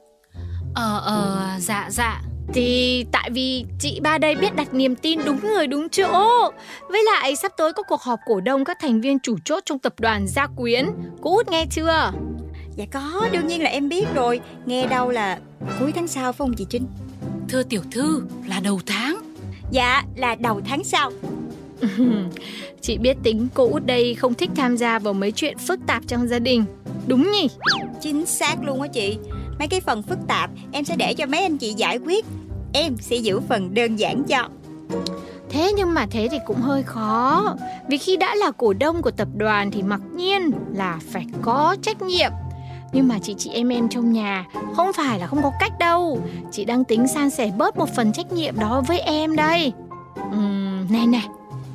Ờ 0.75 1.01
ờ 1.05 1.49
dạ 1.59 1.87
dạ 1.91 2.21
Thì 2.53 3.05
tại 3.13 3.31
vì 3.31 3.65
chị 3.79 4.01
ba 4.01 4.19
đây 4.19 4.35
biết 4.35 4.57
đặt 4.57 4.75
niềm 4.75 4.97
tin 4.97 5.21
đúng 5.25 5.41
người 5.43 5.67
đúng 5.67 5.89
chỗ. 5.89 6.51
Với 6.89 7.05
lại 7.13 7.37
sắp 7.37 7.53
tới 7.57 7.73
có 7.73 7.83
cuộc 7.83 8.03
họp 8.03 8.19
cổ 8.27 8.41
đông 8.41 8.65
các 8.65 8.79
thành 8.81 9.01
viên 9.01 9.19
chủ 9.19 9.37
chốt 9.45 9.63
trong 9.67 9.79
tập 9.79 9.95
đoàn 10.01 10.27
Gia 10.29 10.47
Quyến. 10.47 10.87
Cô 11.21 11.37
út 11.37 11.49
nghe 11.49 11.67
chưa? 11.71 12.13
Dạ 12.77 12.85
có 12.93 13.29
đương 13.33 13.47
nhiên 13.47 13.63
là 13.63 13.71
em 13.71 13.89
biết 13.89 14.05
rồi. 14.15 14.41
Nghe 14.67 14.87
đâu 14.87 15.11
là 15.11 15.39
cuối 15.81 15.93
tháng 15.93 16.07
sau 16.09 16.33
phải 16.33 16.39
không 16.39 16.55
chị 16.55 16.67
Trinh? 16.71 16.87
Thưa 17.49 17.63
tiểu 17.63 17.83
thư 17.91 18.23
là 18.49 18.61
đầu 18.61 18.81
tháng. 18.87 19.17
Dạ 19.71 20.03
là 20.17 20.35
đầu 20.35 20.61
tháng 20.65 20.85
sau. 20.85 21.13
Chị 22.81 22.99
biết 22.99 23.17
tính 23.23 23.49
cô 23.55 23.69
út 23.71 23.87
đây 23.87 24.15
không 24.15 24.35
thích 24.35 24.51
tham 24.57 24.77
gia 24.77 24.99
vào 24.99 25.13
mấy 25.13 25.33
chuyện 25.33 25.59
phức 25.59 25.81
tạp 25.87 26.03
trong 26.07 26.29
gia 26.29 26.39
đình. 26.39 26.65
Đúng 27.07 27.31
nhỉ? 27.31 27.49
Chính 28.01 28.27
xác 28.27 28.63
luôn 28.63 28.83
á 28.83 28.89
chị 28.89 29.19
Mấy 29.59 29.69
cái 29.69 29.81
phần 29.81 30.03
phức 30.03 30.19
tạp 30.29 30.51
em 30.73 30.85
sẽ 30.85 30.97
để 30.97 31.15
cho 31.15 31.27
mấy 31.27 31.43
anh 31.43 31.57
chị 31.59 31.73
giải 31.77 31.99
quyết. 31.99 32.25
Em 32.73 32.97
sẽ 33.01 33.17
giữ 33.17 33.41
phần 33.41 33.75
đơn 33.75 33.97
giản 33.97 34.25
cho. 34.25 34.49
Thế 35.51 35.73
nhưng 35.77 35.95
mà 35.95 36.07
thế 36.11 36.29
thì 36.31 36.39
cũng 36.47 36.61
hơi 36.61 36.83
khó. 36.83 37.55
Vì 37.89 37.99
khi 37.99 38.17
đã 38.17 38.35
là 38.35 38.51
cổ 38.51 38.73
đông 38.73 39.03
của 39.03 39.11
tập 39.11 39.29
đoàn 39.37 39.71
thì 39.71 39.83
mặc 39.83 40.01
nhiên 40.17 40.51
là 40.75 40.99
phải 41.11 41.27
có 41.43 41.77
trách 41.83 42.03
nhiệm. 42.03 42.31
Nhưng 42.93 43.09
mà 43.09 43.19
chị 43.23 43.35
chị 43.39 43.51
em 43.51 43.69
em 43.69 43.89
trong 43.89 44.13
nhà 44.13 44.45
không 44.77 44.93
phải 44.93 45.19
là 45.19 45.27
không 45.27 45.43
có 45.43 45.53
cách 45.61 45.73
đâu. 45.79 46.21
Chị 46.53 46.65
đang 46.65 46.85
tính 46.85 47.07
san 47.09 47.31
sẻ 47.31 47.53
bớt 47.57 47.77
một 47.77 47.95
phần 47.95 48.13
trách 48.13 48.33
nhiệm 48.33 48.59
đó 48.59 48.83
với 48.87 49.01
em 49.01 49.37
đây. 49.37 49.73
Uhm, 50.29 50.93
Này 50.93 51.07
này. 51.07 51.27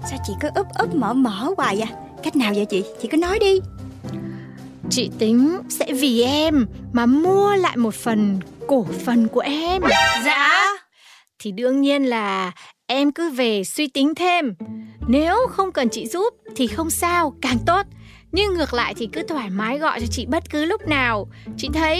Sao 0.09 0.19
chị 0.27 0.33
cứ 0.39 0.49
úp 0.55 0.67
úp 0.79 0.95
mở 0.95 1.13
mở 1.13 1.53
hoài 1.57 1.77
vậy? 1.77 1.87
Cách 2.23 2.35
nào 2.35 2.51
vậy 2.55 2.65
chị? 2.65 2.83
Chị 3.01 3.07
cứ 3.07 3.17
nói 3.17 3.39
đi 3.39 3.59
Chị 4.91 5.09
tính 5.19 5.59
sẽ 5.69 5.93
vì 5.93 6.21
em 6.21 6.65
mà 6.93 7.05
mua 7.05 7.55
lại 7.55 7.77
một 7.77 7.93
phần 7.93 8.39
cổ 8.67 8.85
phần 9.05 9.27
của 9.27 9.39
em. 9.39 9.81
Dạ. 10.25 10.67
Thì 11.39 11.51
đương 11.51 11.81
nhiên 11.81 12.03
là 12.03 12.51
em 12.87 13.11
cứ 13.11 13.29
về 13.29 13.63
suy 13.63 13.87
tính 13.87 14.15
thêm. 14.15 14.53
Nếu 15.07 15.35
không 15.49 15.71
cần 15.71 15.89
chị 15.89 16.07
giúp 16.07 16.33
thì 16.55 16.67
không 16.67 16.89
sao, 16.89 17.33
càng 17.41 17.57
tốt. 17.65 17.85
Nhưng 18.31 18.53
ngược 18.53 18.73
lại 18.73 18.93
thì 18.97 19.09
cứ 19.13 19.23
thoải 19.23 19.49
mái 19.49 19.77
gọi 19.77 19.99
cho 19.99 20.07
chị 20.07 20.25
bất 20.25 20.49
cứ 20.49 20.65
lúc 20.65 20.87
nào. 20.87 21.27
Chị 21.57 21.69
thấy 21.73 21.99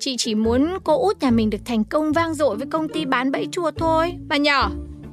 chị 0.00 0.16
chỉ 0.18 0.34
muốn 0.34 0.78
cô 0.84 1.02
út 1.02 1.22
nhà 1.22 1.30
mình 1.30 1.50
được 1.50 1.60
thành 1.64 1.84
công 1.84 2.12
vang 2.12 2.34
dội 2.34 2.56
với 2.56 2.66
công 2.66 2.88
ty 2.88 3.04
bán 3.04 3.30
bẫy 3.30 3.48
chuột 3.52 3.74
thôi. 3.76 4.14
Bà 4.28 4.36
nhỏ 4.36 4.70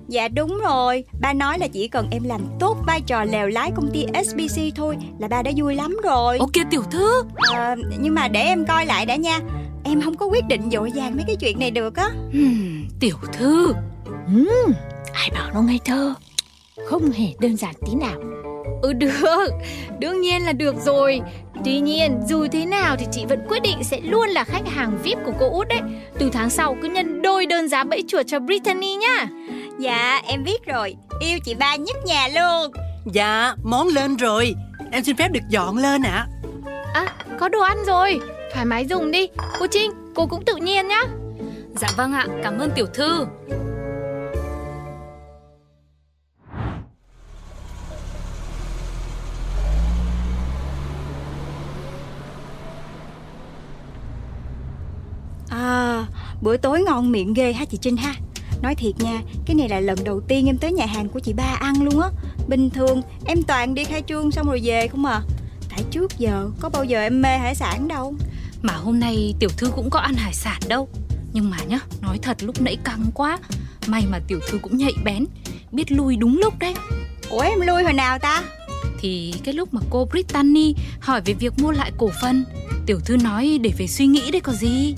Dạ 0.09 0.27
đúng 0.27 0.57
rồi. 0.57 1.03
Ba 1.21 1.33
nói 1.33 1.59
là 1.59 1.67
chỉ 1.67 1.87
cần 1.87 2.07
em 2.11 2.23
làm 2.23 2.41
tốt 2.59 2.77
vai 2.87 3.01
trò 3.01 3.23
lèo 3.23 3.47
lái 3.47 3.71
công 3.75 3.89
ty 3.93 4.05
SBC 4.25 4.61
thôi 4.75 4.97
Là 5.19 5.27
ba 5.27 5.41
đã 5.41 5.51
vui 5.57 5.75
lắm 5.75 5.97
rồi. 6.03 6.37
Ok 6.37 6.51
tiểu 6.71 6.83
thư. 6.91 7.23
À, 7.53 7.75
Nhưng 7.99 8.13
mà 8.15 8.27
để 8.27 8.39
em 8.41 8.65
coi 8.65 8.85
lại 8.85 9.05
đã 9.05 9.15
nha. 9.15 9.39
Em 9.83 10.01
không 10.01 10.15
có 10.17 10.25
quyết 10.25 10.43
định 10.47 10.69
dội 10.71 10.91
vàng 10.95 11.15
mấy 11.15 11.23
cái 11.27 11.35
chuyện 11.35 11.59
này 11.59 11.71
được 11.71 11.95
á. 11.95 12.09
Hmm, 12.31 12.87
Tiểu 12.99 13.15
thư. 13.33 13.73
Uhm, 14.35 14.73
Ai 15.13 15.29
bảo 15.33 15.49
nó 15.53 15.61
ngây 15.61 15.79
thơ? 15.85 16.13
Không 16.85 17.11
hề 17.11 17.27
đơn 17.39 17.55
giản 17.57 17.73
tí 17.85 17.93
nào. 17.95 18.19
Ừ 18.81 18.93
được, 18.93 19.47
đương 19.99 20.21
nhiên 20.21 20.41
là 20.45 20.51
được 20.51 20.75
rồi. 20.85 21.21
Tuy 21.65 21.79
nhiên, 21.79 22.21
dù 22.27 22.47
thế 22.51 22.65
nào 22.65 22.95
thì 22.99 23.05
chị 23.11 23.25
vẫn 23.25 23.39
quyết 23.49 23.61
định 23.61 23.83
sẽ 23.83 23.99
luôn 24.01 24.29
là 24.29 24.43
khách 24.43 24.67
hàng 24.67 24.97
VIP 25.03 25.17
của 25.25 25.31
cô 25.39 25.49
út 25.51 25.67
đấy. 25.67 25.79
Từ 26.19 26.29
tháng 26.33 26.49
sau 26.49 26.77
cứ 26.81 26.87
nhân 26.87 27.21
đôi 27.21 27.45
đơn 27.45 27.67
giá 27.69 27.83
bẫy 27.83 28.03
chuột 28.07 28.27
cho 28.27 28.39
Brittany 28.39 28.95
nhá 28.95 29.27
Dạ, 29.79 30.21
em 30.27 30.43
biết 30.43 30.65
rồi. 30.65 30.95
Yêu 31.19 31.39
chị 31.43 31.55
ba 31.55 31.75
nhất 31.75 31.95
nhà 32.05 32.27
luôn. 32.27 32.71
Dạ, 33.05 33.55
món 33.63 33.87
lên 33.87 34.15
rồi. 34.15 34.55
Em 34.91 35.03
xin 35.03 35.15
phép 35.15 35.31
được 35.31 35.49
dọn 35.49 35.77
lên 35.77 36.01
ạ. 36.01 36.27
À. 36.93 37.05
à, 37.05 37.15
có 37.39 37.49
đồ 37.49 37.59
ăn 37.61 37.77
rồi. 37.85 38.19
Thoải 38.53 38.65
mái 38.65 38.85
dùng 38.85 39.11
đi. 39.11 39.27
Cô 39.59 39.67
Trinh, 39.71 39.91
cô 40.15 40.27
cũng 40.27 40.45
tự 40.45 40.55
nhiên 40.55 40.87
nhá. 40.87 41.01
Dạ 41.75 41.87
vâng 41.97 42.13
ạ, 42.13 42.27
cảm 42.43 42.57
ơn 42.57 42.71
tiểu 42.75 42.85
thư. 42.93 43.25
À, 55.49 56.05
bữa 56.41 56.57
tối 56.57 56.81
ngon 56.81 57.11
miệng 57.11 57.33
ghê 57.33 57.53
ha 57.53 57.65
chị 57.65 57.77
Trinh 57.81 57.97
ha 57.97 58.13
Nói 58.61 58.75
thiệt 58.75 58.99
nha, 58.99 59.21
cái 59.45 59.55
này 59.55 59.69
là 59.69 59.79
lần 59.79 60.03
đầu 60.03 60.21
tiên 60.27 60.45
em 60.45 60.57
tới 60.57 60.71
nhà 60.71 60.85
hàng 60.85 61.09
của 61.09 61.19
chị 61.19 61.33
ba 61.33 61.57
ăn 61.59 61.83
luôn 61.83 61.99
á. 62.01 62.09
Bình 62.47 62.69
thường 62.69 63.01
em 63.25 63.43
toàn 63.43 63.73
đi 63.73 63.83
khai 63.83 64.03
trương 64.07 64.31
xong 64.31 64.47
rồi 64.47 64.61
về 64.63 64.87
không 64.87 65.05
à. 65.05 65.21
Tại 65.69 65.83
trước 65.91 66.17
giờ 66.17 66.49
có 66.59 66.69
bao 66.69 66.83
giờ 66.83 67.01
em 67.01 67.21
mê 67.21 67.37
hải 67.37 67.55
sản 67.55 67.87
đâu. 67.87 68.13
Mà 68.61 68.73
hôm 68.73 68.99
nay 68.99 69.35
tiểu 69.39 69.49
thư 69.57 69.71
cũng 69.75 69.89
có 69.89 69.99
ăn 69.99 70.13
hải 70.13 70.33
sản 70.33 70.61
đâu. 70.67 70.87
Nhưng 71.33 71.49
mà 71.49 71.57
nhá, 71.67 71.79
nói 72.01 72.19
thật 72.21 72.43
lúc 72.43 72.61
nãy 72.61 72.77
căng 72.83 73.05
quá. 73.13 73.39
May 73.87 74.03
mà 74.11 74.19
tiểu 74.27 74.39
thư 74.49 74.57
cũng 74.57 74.77
nhạy 74.77 74.93
bén 75.03 75.25
Biết 75.71 75.91
lui 75.91 76.15
đúng 76.15 76.37
lúc 76.37 76.53
đấy. 76.59 76.73
Ủa 77.29 77.39
em 77.39 77.61
lui 77.61 77.83
hồi 77.83 77.93
nào 77.93 78.19
ta? 78.19 78.43
Thì 79.01 79.33
cái 79.43 79.53
lúc 79.53 79.73
mà 79.73 79.81
cô 79.89 80.05
Brittany 80.05 80.75
hỏi 80.99 81.21
về 81.25 81.33
việc 81.33 81.53
mua 81.59 81.71
lại 81.71 81.91
cổ 81.97 82.09
phần 82.21 82.43
Tiểu 82.85 82.99
thư 83.05 83.17
nói 83.17 83.59
để 83.61 83.71
về 83.77 83.87
suy 83.87 84.07
nghĩ 84.07 84.31
đấy 84.31 84.41
có 84.41 84.53
gì 84.53 84.95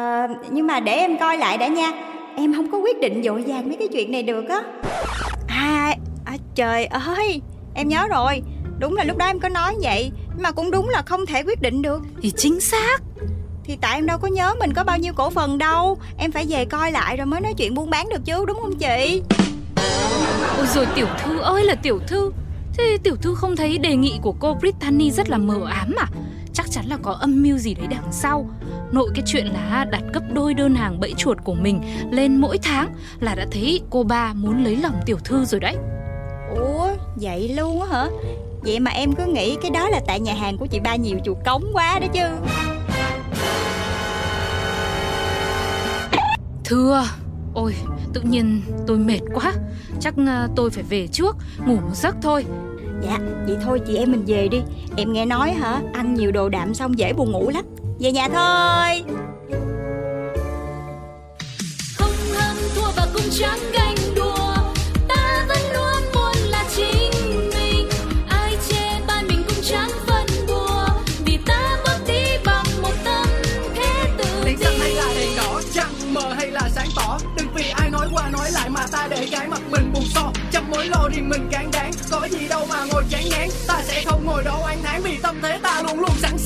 à, 0.00 0.28
Nhưng 0.50 0.66
mà 0.66 0.80
để 0.80 0.92
em 0.92 1.18
coi 1.18 1.38
lại 1.38 1.58
đã 1.58 1.66
nha. 1.66 1.92
Em 2.36 2.54
không 2.54 2.70
có 2.70 2.78
quyết 2.78 3.00
định 3.00 3.22
dội 3.24 3.42
vàng 3.46 3.68
mấy 3.68 3.76
cái 3.76 3.88
chuyện 3.88 4.12
này 4.12 4.22
được 4.22 4.48
á. 4.48 4.62
À, 5.48 5.94
à 6.24 6.36
trời 6.54 6.86
ơi 6.86 7.40
Em 7.74 7.88
nhớ 7.88 8.06
rồi. 8.08 8.42
Đúng 8.78 8.96
là 8.96 9.04
lúc 9.04 9.16
đó 9.16 9.26
em 9.26 9.40
có 9.40 9.48
nói 9.48 9.74
vậy 9.82 10.10
Nhưng 10.34 10.42
mà 10.42 10.50
cũng 10.50 10.70
đúng 10.70 10.88
là 10.88 11.02
không 11.02 11.26
thể 11.26 11.42
quyết 11.42 11.62
định 11.62 11.82
được. 11.82 12.02
Thì 12.22 12.32
chính 12.36 12.60
xác. 12.60 13.02
Thì 13.64 13.78
tại 13.80 13.94
em 13.94 14.06
đâu 14.06 14.18
có 14.18 14.28
nhớ 14.28 14.54
mình 14.60 14.72
có 14.74 14.84
bao 14.84 14.98
nhiêu 14.98 15.12
cổ 15.12 15.30
phần 15.30 15.58
đâu. 15.58 15.98
Em 16.18 16.32
phải 16.32 16.46
về 16.48 16.64
coi 16.64 16.92
lại 16.92 17.16
rồi 17.16 17.26
mới 17.26 17.40
nói 17.40 17.54
chuyện 17.56 17.74
buôn 17.74 17.90
bán 17.90 18.08
được 18.08 18.24
chứ 18.24 18.44
Đúng 18.46 18.60
không 18.60 18.76
chị? 18.78 19.22
Ôi 20.56 20.66
rồi 20.74 20.86
tiểu 20.94 21.06
thư 21.24 21.38
ơi 21.38 21.64
là 21.64 21.74
tiểu 21.74 22.00
thư. 22.06 22.32
Thế 22.78 22.98
tiểu 23.02 23.16
thư 23.16 23.34
không 23.34 23.56
thấy 23.56 23.78
đề 23.78 23.96
nghị 23.96 24.18
của 24.22 24.34
cô 24.40 24.54
Brittany 24.54 25.10
rất 25.10 25.28
là 25.30 25.38
mờ 25.38 25.60
ám 25.66 25.94
à? 25.98 26.06
Chắc 26.52 26.70
chắn 26.70 26.84
là 26.88 26.96
có 27.02 27.12
âm 27.12 27.42
mưu 27.42 27.58
gì 27.58 27.74
đấy 27.74 27.86
đằng 27.90 28.12
sau 28.12 28.50
Nội 28.92 29.10
cái 29.14 29.22
chuyện 29.26 29.46
là 29.46 29.84
đặt 29.90 30.02
gấp 30.12 30.20
đôi 30.32 30.54
đơn 30.54 30.74
hàng 30.74 31.00
bẫy 31.00 31.14
chuột 31.16 31.38
của 31.44 31.54
mình 31.54 31.80
lên 32.10 32.36
mỗi 32.36 32.58
tháng 32.58 32.94
Là 33.20 33.34
đã 33.34 33.46
thấy 33.50 33.80
cô 33.90 34.02
ba 34.02 34.32
muốn 34.32 34.64
lấy 34.64 34.76
lòng 34.76 35.00
tiểu 35.06 35.18
thư 35.24 35.44
rồi 35.44 35.60
đấy. 35.60 35.76
Ủa 36.56 36.88
vậy 37.16 37.48
luôn 37.48 37.82
á 37.82 37.88
hả? 37.90 38.08
Vậy 38.62 38.80
mà 38.80 38.90
em 38.90 39.12
cứ 39.12 39.24
nghĩ 39.26 39.56
cái 39.62 39.70
đó 39.70 39.88
là 39.88 40.00
tại 40.06 40.20
nhà 40.20 40.34
hàng 40.34 40.58
của 40.58 40.66
chị 40.66 40.80
ba 40.80 40.96
nhiều 40.96 41.18
chuột 41.24 41.36
cống 41.44 41.64
quá 41.72 41.98
đó 41.98 42.06
chứ. 42.12 42.24
Thưa 46.64 47.04
Ôi 47.54 47.74
tự 48.14 48.20
nhiên 48.20 48.62
tôi 48.86 48.98
mệt 48.98 49.20
quá. 49.34 49.52
Chắc 50.00 50.14
ờ, 50.26 50.48
tôi 50.56 50.70
phải 50.70 50.84
về 50.88 51.06
trước 51.06 51.36
Ngủ 51.66 51.74
một 51.74 51.94
giấc 51.94 52.16
thôi. 52.22 52.44
Dạ 53.02 53.18
vậy 53.46 53.56
thôi 53.64 53.80
chị 53.86 53.96
em 53.96 54.12
mình 54.12 54.24
về 54.26 54.48
đi. 54.48 54.60
Em 54.96 55.12
nghe 55.12 55.26
nói 55.26 55.52
hả 55.52 55.80
Ăn 55.92 56.14
nhiều 56.14 56.32
đồ 56.32 56.48
đạm 56.48 56.74
xong 56.74 56.98
dễ 56.98 57.12
buồn 57.12 57.32
ngủ 57.32 57.50
lắm 57.50 57.64
Về 58.00 58.12
nhà 58.12 58.28
thôi. 58.28 59.02
Không 61.98 62.12
hơn 62.34 62.56
thua 62.74 62.90
và 62.96 63.06
cũng 63.14 63.30
chẳng 63.30 63.58
ganh 63.72 63.96
đùa. 64.14 64.54
Ta 65.08 65.44
vẫn 65.48 65.58
luôn 65.74 66.02
muốn 66.14 66.50
là 66.50 66.64
chính 66.76 67.50
mình. 67.54 67.88
Ai 68.28 68.56
chê 68.68 69.00
bai 69.06 69.24
mình 69.24 69.42
cũng 69.48 69.64
chẳng 69.64 69.90
phân 70.06 70.26
bùa. 70.48 70.86
Vì 71.24 71.38
ta 71.46 71.76
bước 71.84 71.98
đi 72.06 72.22
bằng 72.44 72.64
một 72.82 72.92
tâm 73.04 73.26
thế 73.74 74.10
tự 74.18 74.44
Đèn 74.44 74.56
tin 74.56 74.58
xanh 74.58 74.78
hay 74.80 74.94
là 74.94 75.14
đèn 75.14 75.36
đỏ 75.36 75.60
Trăng 75.74 76.14
mờ 76.14 76.32
hay 76.34 76.50
là 76.50 76.68
sáng 76.74 76.88
tỏ? 76.96 77.18
Đừng 77.36 77.48
vì 77.54 77.70
ai 77.70 77.90
nói 77.90 78.08
qua 78.12 78.30
nói 78.30 78.50
lại 78.52 78.70
mà 78.70 78.86
ta 78.92 79.06
để 79.10 79.28
cái 79.30 79.48
mặt 79.48 79.60
mình 79.70 79.92
buồn 79.92 80.04
so 80.14 80.32
Trăm 80.52 80.70
mối 80.70 80.86
lo 80.86 81.08
riêng 81.14 81.28
mình 81.28 81.48
cán 81.50 81.70
đáng 81.72 81.92
Có 82.10 82.28
gì 82.30 82.48
đâu 82.48 82.66
mà 82.68 82.84
ngồi 82.84 83.04
chán 83.10 83.22
ngán. 83.30 83.48
Ta 83.66 83.82
sẽ 83.86 84.02
không 84.06 84.26
ngồi 84.26 84.42
đó 84.44 84.58
oán 84.62 84.82
thán 84.82 85.02
Vì 85.02 85.18
tâm 85.22 85.36
thế 85.42 85.58
ta 85.62 85.82
luôn 85.82 86.00
luôn 86.00 86.12
sẵn 86.22 86.38